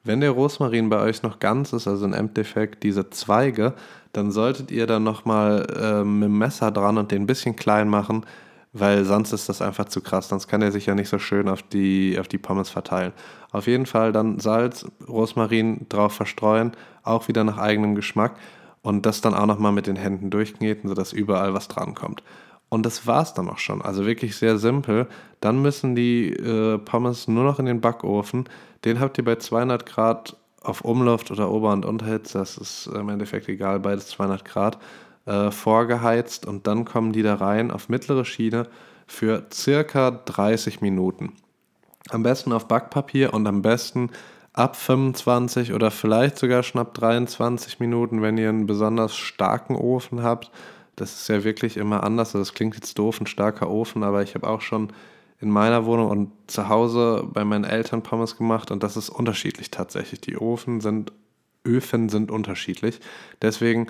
Wenn 0.06 0.20
der 0.20 0.32
Rosmarin 0.32 0.90
bei 0.90 1.00
euch 1.00 1.22
noch 1.22 1.38
ganz 1.38 1.72
ist, 1.72 1.88
also 1.88 2.04
im 2.04 2.12
Endeffekt 2.12 2.82
diese 2.82 3.08
Zweige, 3.08 3.72
dann 4.14 4.30
solltet 4.30 4.70
ihr 4.70 4.86
dann 4.86 5.02
nochmal 5.02 5.66
äh, 5.76 6.04
mit 6.04 6.28
dem 6.28 6.38
Messer 6.38 6.70
dran 6.70 6.98
und 6.98 7.10
den 7.10 7.22
ein 7.22 7.26
bisschen 7.26 7.56
klein 7.56 7.88
machen, 7.88 8.24
weil 8.72 9.04
sonst 9.04 9.32
ist 9.32 9.48
das 9.48 9.60
einfach 9.60 9.86
zu 9.86 10.00
krass. 10.00 10.28
Sonst 10.28 10.48
kann 10.48 10.62
er 10.62 10.72
sich 10.72 10.86
ja 10.86 10.94
nicht 10.94 11.08
so 11.08 11.18
schön 11.18 11.48
auf 11.48 11.62
die, 11.62 12.16
auf 12.18 12.28
die 12.28 12.38
Pommes 12.38 12.70
verteilen. 12.70 13.12
Auf 13.52 13.66
jeden 13.66 13.86
Fall 13.86 14.12
dann 14.12 14.38
Salz, 14.38 14.86
Rosmarin 15.06 15.86
drauf 15.88 16.12
verstreuen, 16.14 16.72
auch 17.02 17.28
wieder 17.28 17.44
nach 17.44 17.58
eigenem 17.58 17.94
Geschmack 17.94 18.36
und 18.82 19.04
das 19.04 19.20
dann 19.20 19.34
auch 19.34 19.46
nochmal 19.46 19.72
mit 19.72 19.86
den 19.86 19.96
Händen 19.96 20.30
durchkneten, 20.30 20.88
sodass 20.88 21.12
überall 21.12 21.54
was 21.54 21.68
dran 21.68 21.94
kommt. 21.94 22.22
Und 22.68 22.84
das 22.86 23.06
war 23.06 23.22
es 23.22 23.34
dann 23.34 23.48
auch 23.48 23.58
schon. 23.58 23.82
Also 23.82 24.06
wirklich 24.06 24.36
sehr 24.36 24.58
simpel. 24.58 25.06
Dann 25.40 25.62
müssen 25.62 25.94
die 25.94 26.30
äh, 26.30 26.78
Pommes 26.78 27.28
nur 27.28 27.44
noch 27.44 27.58
in 27.58 27.66
den 27.66 27.80
Backofen. 27.80 28.48
Den 28.84 29.00
habt 29.00 29.18
ihr 29.18 29.24
bei 29.24 29.36
200 29.36 29.86
Grad 29.86 30.36
auf 30.64 30.80
Umluft 30.82 31.30
oder 31.30 31.50
Ober- 31.50 31.72
und 31.72 31.84
Unterhitze, 31.84 32.38
das 32.38 32.56
ist 32.58 32.86
im 32.86 33.08
Endeffekt 33.08 33.48
egal, 33.48 33.80
beides 33.80 34.08
200 34.08 34.44
Grad, 34.44 34.78
äh, 35.26 35.50
vorgeheizt 35.50 36.46
und 36.46 36.66
dann 36.66 36.84
kommen 36.84 37.12
die 37.12 37.22
da 37.22 37.36
rein 37.36 37.70
auf 37.70 37.88
mittlere 37.88 38.24
Schiene 38.24 38.66
für 39.06 39.44
circa 39.52 40.10
30 40.10 40.80
Minuten. 40.80 41.32
Am 42.10 42.22
besten 42.22 42.52
auf 42.52 42.68
Backpapier 42.68 43.32
und 43.32 43.46
am 43.46 43.62
besten 43.62 44.10
ab 44.52 44.76
25 44.76 45.72
oder 45.72 45.90
vielleicht 45.90 46.38
sogar 46.38 46.62
schon 46.62 46.80
ab 46.80 46.94
23 46.94 47.80
Minuten, 47.80 48.22
wenn 48.22 48.38
ihr 48.38 48.48
einen 48.48 48.66
besonders 48.66 49.16
starken 49.16 49.76
Ofen 49.76 50.22
habt. 50.22 50.50
Das 50.96 51.14
ist 51.14 51.28
ja 51.28 51.42
wirklich 51.42 51.76
immer 51.76 52.04
anders. 52.04 52.28
Also 52.28 52.40
das 52.40 52.54
klingt 52.54 52.76
jetzt 52.76 52.98
doof, 52.98 53.20
ein 53.20 53.26
starker 53.26 53.68
Ofen, 53.68 54.04
aber 54.04 54.22
ich 54.22 54.34
habe 54.34 54.48
auch 54.48 54.60
schon 54.60 54.90
in 55.44 55.50
meiner 55.50 55.86
Wohnung 55.86 56.10
und 56.10 56.32
zu 56.46 56.68
Hause 56.68 57.28
bei 57.32 57.44
meinen 57.44 57.64
Eltern 57.64 58.02
Pommes 58.02 58.36
gemacht 58.36 58.70
und 58.70 58.82
das 58.82 58.96
ist 58.96 59.10
unterschiedlich 59.10 59.70
tatsächlich. 59.70 60.20
Die 60.20 60.34
Öfen 60.34 60.80
sind, 60.80 61.12
Öfen 61.66 62.08
sind 62.08 62.30
unterschiedlich. 62.30 63.00
Deswegen 63.42 63.88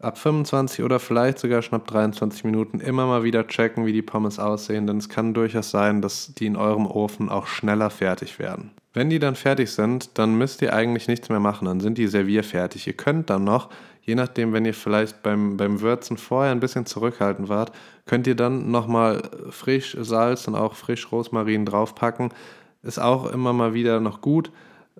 ab 0.00 0.18
25 0.18 0.84
oder 0.84 0.98
vielleicht 0.98 1.38
sogar 1.38 1.62
schon 1.62 1.76
ab 1.76 1.86
23 1.86 2.44
Minuten 2.44 2.80
immer 2.80 3.06
mal 3.06 3.22
wieder 3.22 3.46
checken, 3.46 3.86
wie 3.86 3.92
die 3.92 4.02
Pommes 4.02 4.38
aussehen, 4.38 4.86
denn 4.86 4.98
es 4.98 5.08
kann 5.08 5.34
durchaus 5.34 5.70
sein, 5.70 6.02
dass 6.02 6.34
die 6.34 6.46
in 6.46 6.56
eurem 6.56 6.86
Ofen 6.86 7.28
auch 7.28 7.46
schneller 7.46 7.90
fertig 7.90 8.38
werden. 8.38 8.70
Wenn 8.92 9.10
die 9.10 9.18
dann 9.18 9.34
fertig 9.34 9.70
sind, 9.72 10.18
dann 10.18 10.36
müsst 10.36 10.62
ihr 10.62 10.72
eigentlich 10.72 11.08
nichts 11.08 11.28
mehr 11.28 11.40
machen, 11.40 11.66
dann 11.66 11.80
sind 11.80 11.98
die 11.98 12.06
servierfertig. 12.06 12.86
Ihr 12.86 12.92
könnt 12.92 13.28
dann 13.28 13.44
noch 13.44 13.70
je 14.04 14.14
nachdem, 14.14 14.52
wenn 14.52 14.64
ihr 14.64 14.74
vielleicht 14.74 15.22
beim, 15.22 15.56
beim 15.56 15.80
Würzen 15.80 16.16
vorher 16.16 16.52
ein 16.52 16.60
bisschen 16.60 16.86
zurückhaltend 16.86 17.48
wart, 17.48 17.72
könnt 18.06 18.26
ihr 18.26 18.34
dann 18.34 18.70
nochmal 18.70 19.22
frisch 19.50 19.96
Salz 20.00 20.46
und 20.46 20.54
auch 20.54 20.74
frisch 20.74 21.10
Rosmarin 21.10 21.64
draufpacken. 21.64 22.30
Ist 22.82 22.98
auch 22.98 23.30
immer 23.30 23.52
mal 23.52 23.72
wieder 23.72 24.00
noch 24.00 24.20
gut, 24.20 24.50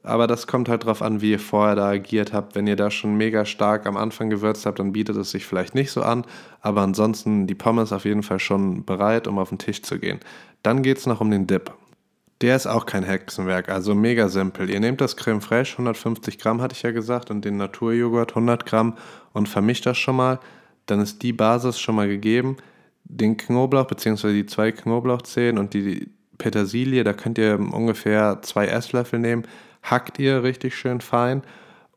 aber 0.03 0.27
das 0.27 0.47
kommt 0.47 0.69
halt 0.69 0.87
drauf 0.87 1.03
an, 1.03 1.21
wie 1.21 1.33
ihr 1.33 1.39
vorher 1.39 1.77
da 1.77 1.89
agiert 1.89 2.33
habt. 2.33 2.55
Wenn 2.55 2.67
ihr 2.67 2.77
da 2.77 2.91
schon 2.91 3.17
mega 3.17 3.45
stark 3.45 3.87
am 3.87 3.99
Anfang 3.99 4.31
gewürzt 4.31 4.65
habt, 4.65 4.79
dann 4.79 4.93
bietet 4.93 5.17
es 5.17 5.31
sich 5.31 5.45
vielleicht 5.45 5.75
nicht 5.75 5.93
so 5.93 6.03
an, 6.03 6.25
aber 6.61 6.81
ansonsten 6.81 7.47
die 7.47 7.55
Pommes 7.55 7.93
auf 7.93 8.07
jeden 8.07 8.23
Fall 8.23 8.39
schon 8.39 8.85
bereit, 8.85 9.29
um 9.29 9.39
auf 9.39 9.51
den 9.51 9.59
Tisch 9.59 9.83
zu 9.83 9.99
gehen. 9.99 10.21
Dann 10.63 10.83
geht 10.83 10.97
es 10.97 11.07
noch 11.07 11.21
um 11.21 11.31
den 11.31 11.47
Dip. 11.47 11.73
Der 12.45 12.57
ist 12.57 12.67
auch 12.67 12.85
kein 12.85 13.05
Hexenwerk, 13.05 13.71
also 13.71 13.95
mega 13.95 14.29
simpel. 14.29 14.69
Ihr 14.69 14.79
nehmt 14.79 15.01
das 15.01 15.17
Creme 15.17 15.41
Fraiche, 15.41 15.79
150 15.79 16.39
Gramm 16.39 16.61
hatte 16.61 16.75
ich 16.75 16.83
ja 16.83 16.91
gesagt, 16.91 17.31
und 17.31 17.43
den 17.43 17.57
Naturjoghurt 17.57 18.33
100 18.33 18.67
Gramm 18.67 18.99
und 19.33 19.49
vermischt 19.49 19.87
das 19.87 19.97
schon 19.97 20.17
mal. 20.17 20.39
Dann 20.85 21.01
ist 21.01 21.23
die 21.23 21.33
Basis 21.33 21.81
schon 21.81 21.95
mal 21.95 22.07
gegeben. 22.07 22.59
Den 23.05 23.39
Knoblauch 23.39 23.87
bzw. 23.87 24.35
die 24.35 24.45
zwei 24.45 24.73
Knoblauchzehen 24.73 25.57
und 25.57 25.73
die 25.73 26.11
Petersilie, 26.37 27.03
da 27.03 27.15
könnt 27.15 27.39
ihr 27.39 27.59
ungefähr 27.59 28.41
zwei 28.43 28.67
Esslöffel 28.67 29.21
nehmen, 29.21 29.45
hackt 29.83 30.19
ihr 30.19 30.43
richtig 30.43 30.77
schön 30.77 31.01
fein 31.01 31.41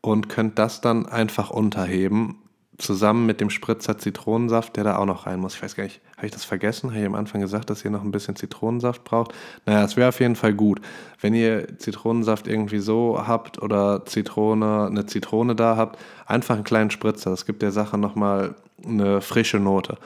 und 0.00 0.30
könnt 0.30 0.58
das 0.58 0.80
dann 0.80 1.04
einfach 1.04 1.50
unterheben. 1.50 2.36
Zusammen 2.78 3.26
mit 3.26 3.40
dem 3.40 3.50
Spritzer 3.50 3.98
Zitronensaft, 3.98 4.76
der 4.76 4.84
da 4.84 4.96
auch 4.96 5.04
noch 5.04 5.26
rein 5.26 5.40
muss. 5.40 5.56
Ich 5.56 5.62
weiß 5.62 5.74
gar 5.74 5.84
nicht, 5.84 6.00
habe 6.16 6.26
ich 6.26 6.32
das 6.32 6.44
vergessen? 6.44 6.90
Habe 6.90 7.00
ich 7.00 7.06
am 7.06 7.16
Anfang 7.16 7.40
gesagt, 7.40 7.70
dass 7.70 7.84
ihr 7.84 7.90
noch 7.90 8.04
ein 8.04 8.12
bisschen 8.12 8.36
Zitronensaft 8.36 9.02
braucht? 9.04 9.34
Naja, 9.66 9.84
es 9.84 9.96
wäre 9.96 10.08
auf 10.08 10.20
jeden 10.20 10.36
Fall 10.36 10.54
gut. 10.54 10.80
Wenn 11.20 11.34
ihr 11.34 11.78
Zitronensaft 11.78 12.46
irgendwie 12.46 12.78
so 12.78 13.26
habt 13.26 13.60
oder 13.60 14.06
Zitrone, 14.06 14.86
eine 14.86 15.06
Zitrone 15.06 15.56
da 15.56 15.76
habt, 15.76 15.98
einfach 16.26 16.54
einen 16.54 16.64
kleinen 16.64 16.90
Spritzer. 16.90 17.30
Das 17.30 17.46
gibt 17.46 17.62
der 17.62 17.72
Sache 17.72 17.98
nochmal 17.98 18.54
eine 18.84 19.20
frische 19.20 19.58
Note. 19.58 19.98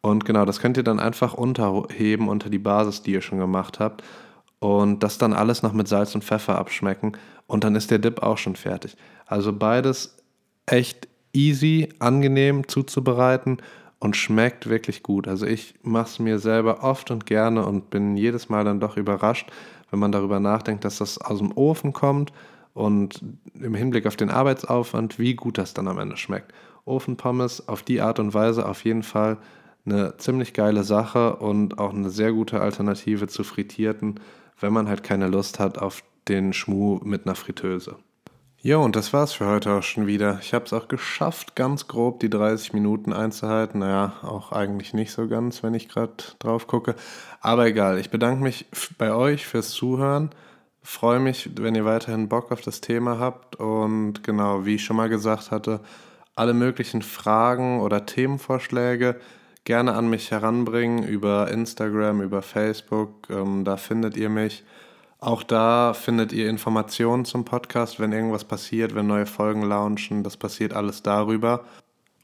Und 0.00 0.24
genau, 0.24 0.44
das 0.44 0.60
könnt 0.60 0.76
ihr 0.76 0.84
dann 0.84 1.00
einfach 1.00 1.32
unterheben 1.32 2.28
unter 2.28 2.50
die 2.50 2.58
Basis, 2.58 3.02
die 3.02 3.12
ihr 3.12 3.22
schon 3.22 3.38
gemacht 3.38 3.78
habt. 3.78 4.02
Und 4.58 5.04
das 5.04 5.18
dann 5.18 5.32
alles 5.32 5.62
noch 5.62 5.72
mit 5.72 5.86
Salz 5.86 6.14
und 6.14 6.24
Pfeffer 6.24 6.58
abschmecken. 6.58 7.12
Und 7.46 7.62
dann 7.62 7.76
ist 7.76 7.92
der 7.92 7.98
Dip 8.00 8.22
auch 8.22 8.38
schon 8.38 8.56
fertig. 8.56 8.96
Also 9.26 9.52
beides 9.52 10.16
echt 10.66 11.06
easy, 11.36 11.90
angenehm 11.98 12.66
zuzubereiten 12.66 13.58
und 13.98 14.16
schmeckt 14.16 14.68
wirklich 14.68 15.02
gut. 15.02 15.28
Also 15.28 15.46
ich 15.46 15.74
mache 15.82 16.06
es 16.06 16.18
mir 16.18 16.38
selber 16.38 16.82
oft 16.82 17.10
und 17.10 17.26
gerne 17.26 17.64
und 17.64 17.90
bin 17.90 18.16
jedes 18.16 18.48
Mal 18.48 18.64
dann 18.64 18.80
doch 18.80 18.96
überrascht, 18.96 19.50
wenn 19.90 20.00
man 20.00 20.12
darüber 20.12 20.40
nachdenkt, 20.40 20.84
dass 20.84 20.98
das 20.98 21.18
aus 21.18 21.38
dem 21.38 21.52
Ofen 21.56 21.92
kommt 21.92 22.32
und 22.74 23.20
im 23.54 23.74
Hinblick 23.74 24.06
auf 24.06 24.16
den 24.16 24.30
Arbeitsaufwand, 24.30 25.18
wie 25.18 25.34
gut 25.34 25.58
das 25.58 25.74
dann 25.74 25.88
am 25.88 25.98
Ende 25.98 26.16
schmeckt. 26.16 26.52
Ofenpommes 26.84 27.68
auf 27.68 27.82
die 27.82 28.00
Art 28.00 28.18
und 28.18 28.34
Weise 28.34 28.66
auf 28.66 28.84
jeden 28.84 29.02
Fall 29.02 29.38
eine 29.84 30.16
ziemlich 30.18 30.52
geile 30.52 30.84
Sache 30.84 31.36
und 31.36 31.78
auch 31.78 31.92
eine 31.92 32.10
sehr 32.10 32.32
gute 32.32 32.60
Alternative 32.60 33.28
zu 33.28 33.44
frittierten, 33.44 34.20
wenn 34.60 34.72
man 34.72 34.88
halt 34.88 35.02
keine 35.02 35.28
Lust 35.28 35.58
hat 35.58 35.78
auf 35.78 36.02
den 36.28 36.52
Schmuh 36.52 37.00
mit 37.04 37.26
einer 37.26 37.36
Fritteuse. 37.36 37.96
Jo, 38.66 38.82
und 38.82 38.96
das 38.96 39.12
war's 39.12 39.32
für 39.32 39.46
heute 39.46 39.74
auch 39.74 39.84
schon 39.84 40.08
wieder. 40.08 40.40
Ich 40.42 40.52
habe 40.52 40.64
es 40.64 40.72
auch 40.72 40.88
geschafft, 40.88 41.54
ganz 41.54 41.86
grob 41.86 42.18
die 42.18 42.28
30 42.28 42.72
Minuten 42.72 43.12
einzuhalten. 43.12 43.78
Naja, 43.78 44.14
auch 44.22 44.50
eigentlich 44.50 44.92
nicht 44.92 45.12
so 45.12 45.28
ganz, 45.28 45.62
wenn 45.62 45.72
ich 45.72 45.88
gerade 45.88 46.12
drauf 46.40 46.66
gucke. 46.66 46.96
Aber 47.40 47.66
egal, 47.66 47.96
ich 48.00 48.10
bedanke 48.10 48.42
mich 48.42 48.66
bei 48.98 49.12
euch 49.12 49.46
fürs 49.46 49.70
Zuhören. 49.70 50.30
Freue 50.82 51.20
mich, 51.20 51.48
wenn 51.60 51.76
ihr 51.76 51.84
weiterhin 51.84 52.28
Bock 52.28 52.50
auf 52.50 52.60
das 52.60 52.80
Thema 52.80 53.20
habt. 53.20 53.54
Und 53.54 54.24
genau, 54.24 54.66
wie 54.66 54.74
ich 54.74 54.84
schon 54.84 54.96
mal 54.96 55.08
gesagt 55.08 55.52
hatte, 55.52 55.78
alle 56.34 56.52
möglichen 56.52 57.02
Fragen 57.02 57.78
oder 57.78 58.04
Themenvorschläge 58.04 59.20
gerne 59.62 59.94
an 59.94 60.10
mich 60.10 60.32
heranbringen 60.32 61.04
über 61.04 61.52
Instagram, 61.52 62.20
über 62.20 62.42
Facebook. 62.42 63.30
Ähm, 63.30 63.62
da 63.62 63.76
findet 63.76 64.16
ihr 64.16 64.28
mich. 64.28 64.64
Auch 65.18 65.42
da 65.42 65.94
findet 65.94 66.32
ihr 66.32 66.48
Informationen 66.48 67.24
zum 67.24 67.44
Podcast, 67.44 67.98
wenn 67.98 68.12
irgendwas 68.12 68.44
passiert, 68.44 68.94
wenn 68.94 69.06
neue 69.06 69.26
Folgen 69.26 69.62
launchen. 69.62 70.22
Das 70.22 70.36
passiert 70.36 70.74
alles 70.74 71.02
darüber. 71.02 71.64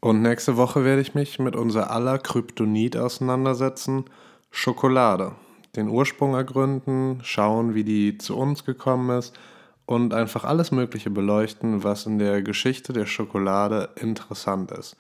Und 0.01 0.21
nächste 0.21 0.57
Woche 0.57 0.85
werde 0.85 1.01
ich 1.01 1.15
mich 1.15 1.39
mit 1.39 1.57
unser 1.57 1.91
aller 1.91 2.19
Kryptonit 2.19 2.97
auseinandersetzen. 2.97 4.05
Schokolade. 4.51 5.33
Den 5.75 5.89
Ursprung 5.89 6.35
ergründen, 6.35 7.21
schauen, 7.23 7.75
wie 7.75 7.85
die 7.85 8.19
zu 8.19 8.37
uns 8.37 8.65
gekommen 8.65 9.17
ist 9.19 9.39
und 9.87 10.13
einfach 10.13 10.45
alles 10.45 10.71
Mögliche 10.71 11.09
beleuchten, 11.09 11.85
was 11.85 12.05
in 12.05 12.19
der 12.19 12.43
Geschichte 12.43 12.93
der 12.93 13.07
Schokolade 13.07 13.89
interessant 13.97 14.71
ist. 14.71 14.97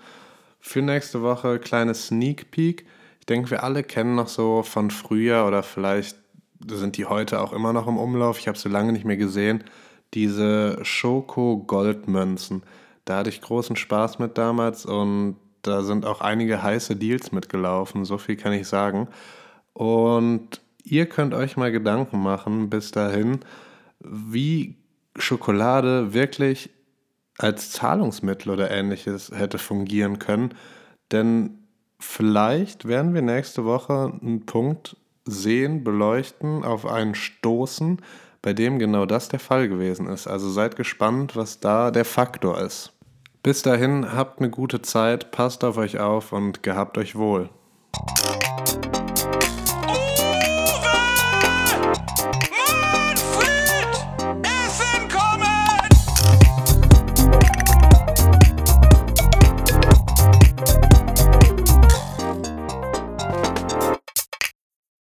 Für 0.60 0.80
nächste 0.80 1.20
Woche 1.20 1.58
kleine 1.58 1.94
Sneak 1.94 2.50
Peek. 2.50 2.86
Ich 3.20 3.26
denke, 3.26 3.50
wir 3.50 3.64
alle 3.64 3.82
kennen 3.82 4.14
noch 4.14 4.28
so 4.28 4.62
von 4.62 4.90
früher 4.90 5.44
oder 5.46 5.62
vielleicht 5.62 6.16
sind 6.66 6.96
die 6.96 7.06
heute 7.06 7.40
auch 7.40 7.52
immer 7.52 7.72
noch 7.72 7.86
im 7.86 7.98
Umlauf. 7.98 8.38
Ich 8.38 8.48
habe 8.48 8.58
sie 8.58 8.68
lange 8.68 8.92
nicht 8.92 9.04
mehr 9.04 9.16
gesehen. 9.16 9.64
Diese 10.14 10.78
Schoko-Goldmünzen. 10.82 12.62
Da 13.04 13.18
hatte 13.18 13.30
ich 13.30 13.40
großen 13.40 13.76
Spaß 13.76 14.18
mit 14.18 14.38
damals 14.38 14.86
und 14.86 15.36
da 15.62 15.82
sind 15.82 16.06
auch 16.06 16.20
einige 16.20 16.62
heiße 16.62 16.96
Deals 16.96 17.32
mitgelaufen, 17.32 18.04
so 18.04 18.18
viel 18.18 18.36
kann 18.36 18.52
ich 18.52 18.68
sagen. 18.68 19.08
Und 19.72 20.60
ihr 20.84 21.06
könnt 21.06 21.34
euch 21.34 21.56
mal 21.56 21.72
Gedanken 21.72 22.20
machen 22.20 22.68
bis 22.68 22.90
dahin, 22.90 23.40
wie 24.00 24.76
Schokolade 25.16 26.12
wirklich 26.12 26.70
als 27.38 27.70
Zahlungsmittel 27.70 28.52
oder 28.52 28.70
ähnliches 28.70 29.30
hätte 29.30 29.58
fungieren 29.58 30.18
können. 30.18 30.54
Denn 31.10 31.58
vielleicht 31.98 32.86
werden 32.86 33.14
wir 33.14 33.22
nächste 33.22 33.64
Woche 33.64 34.12
einen 34.20 34.44
Punkt 34.46 34.96
sehen, 35.24 35.84
beleuchten, 35.84 36.64
auf 36.64 36.86
einen 36.86 37.14
stoßen, 37.14 38.00
bei 38.42 38.52
dem 38.52 38.78
genau 38.78 39.06
das 39.06 39.28
der 39.28 39.40
Fall 39.40 39.68
gewesen 39.68 40.08
ist. 40.08 40.26
Also 40.26 40.50
seid 40.50 40.76
gespannt, 40.76 41.36
was 41.36 41.60
da 41.60 41.90
der 41.90 42.04
Faktor 42.04 42.60
ist. 42.60 42.92
Bis 43.42 43.62
dahin, 43.62 44.14
habt 44.14 44.38
eine 44.38 44.50
gute 44.50 44.82
Zeit, 44.82 45.30
passt 45.30 45.64
auf 45.64 45.76
euch 45.76 45.98
auf 45.98 46.32
und 46.32 46.62
gehabt 46.62 46.98
euch 46.98 47.16
wohl. 47.16 47.50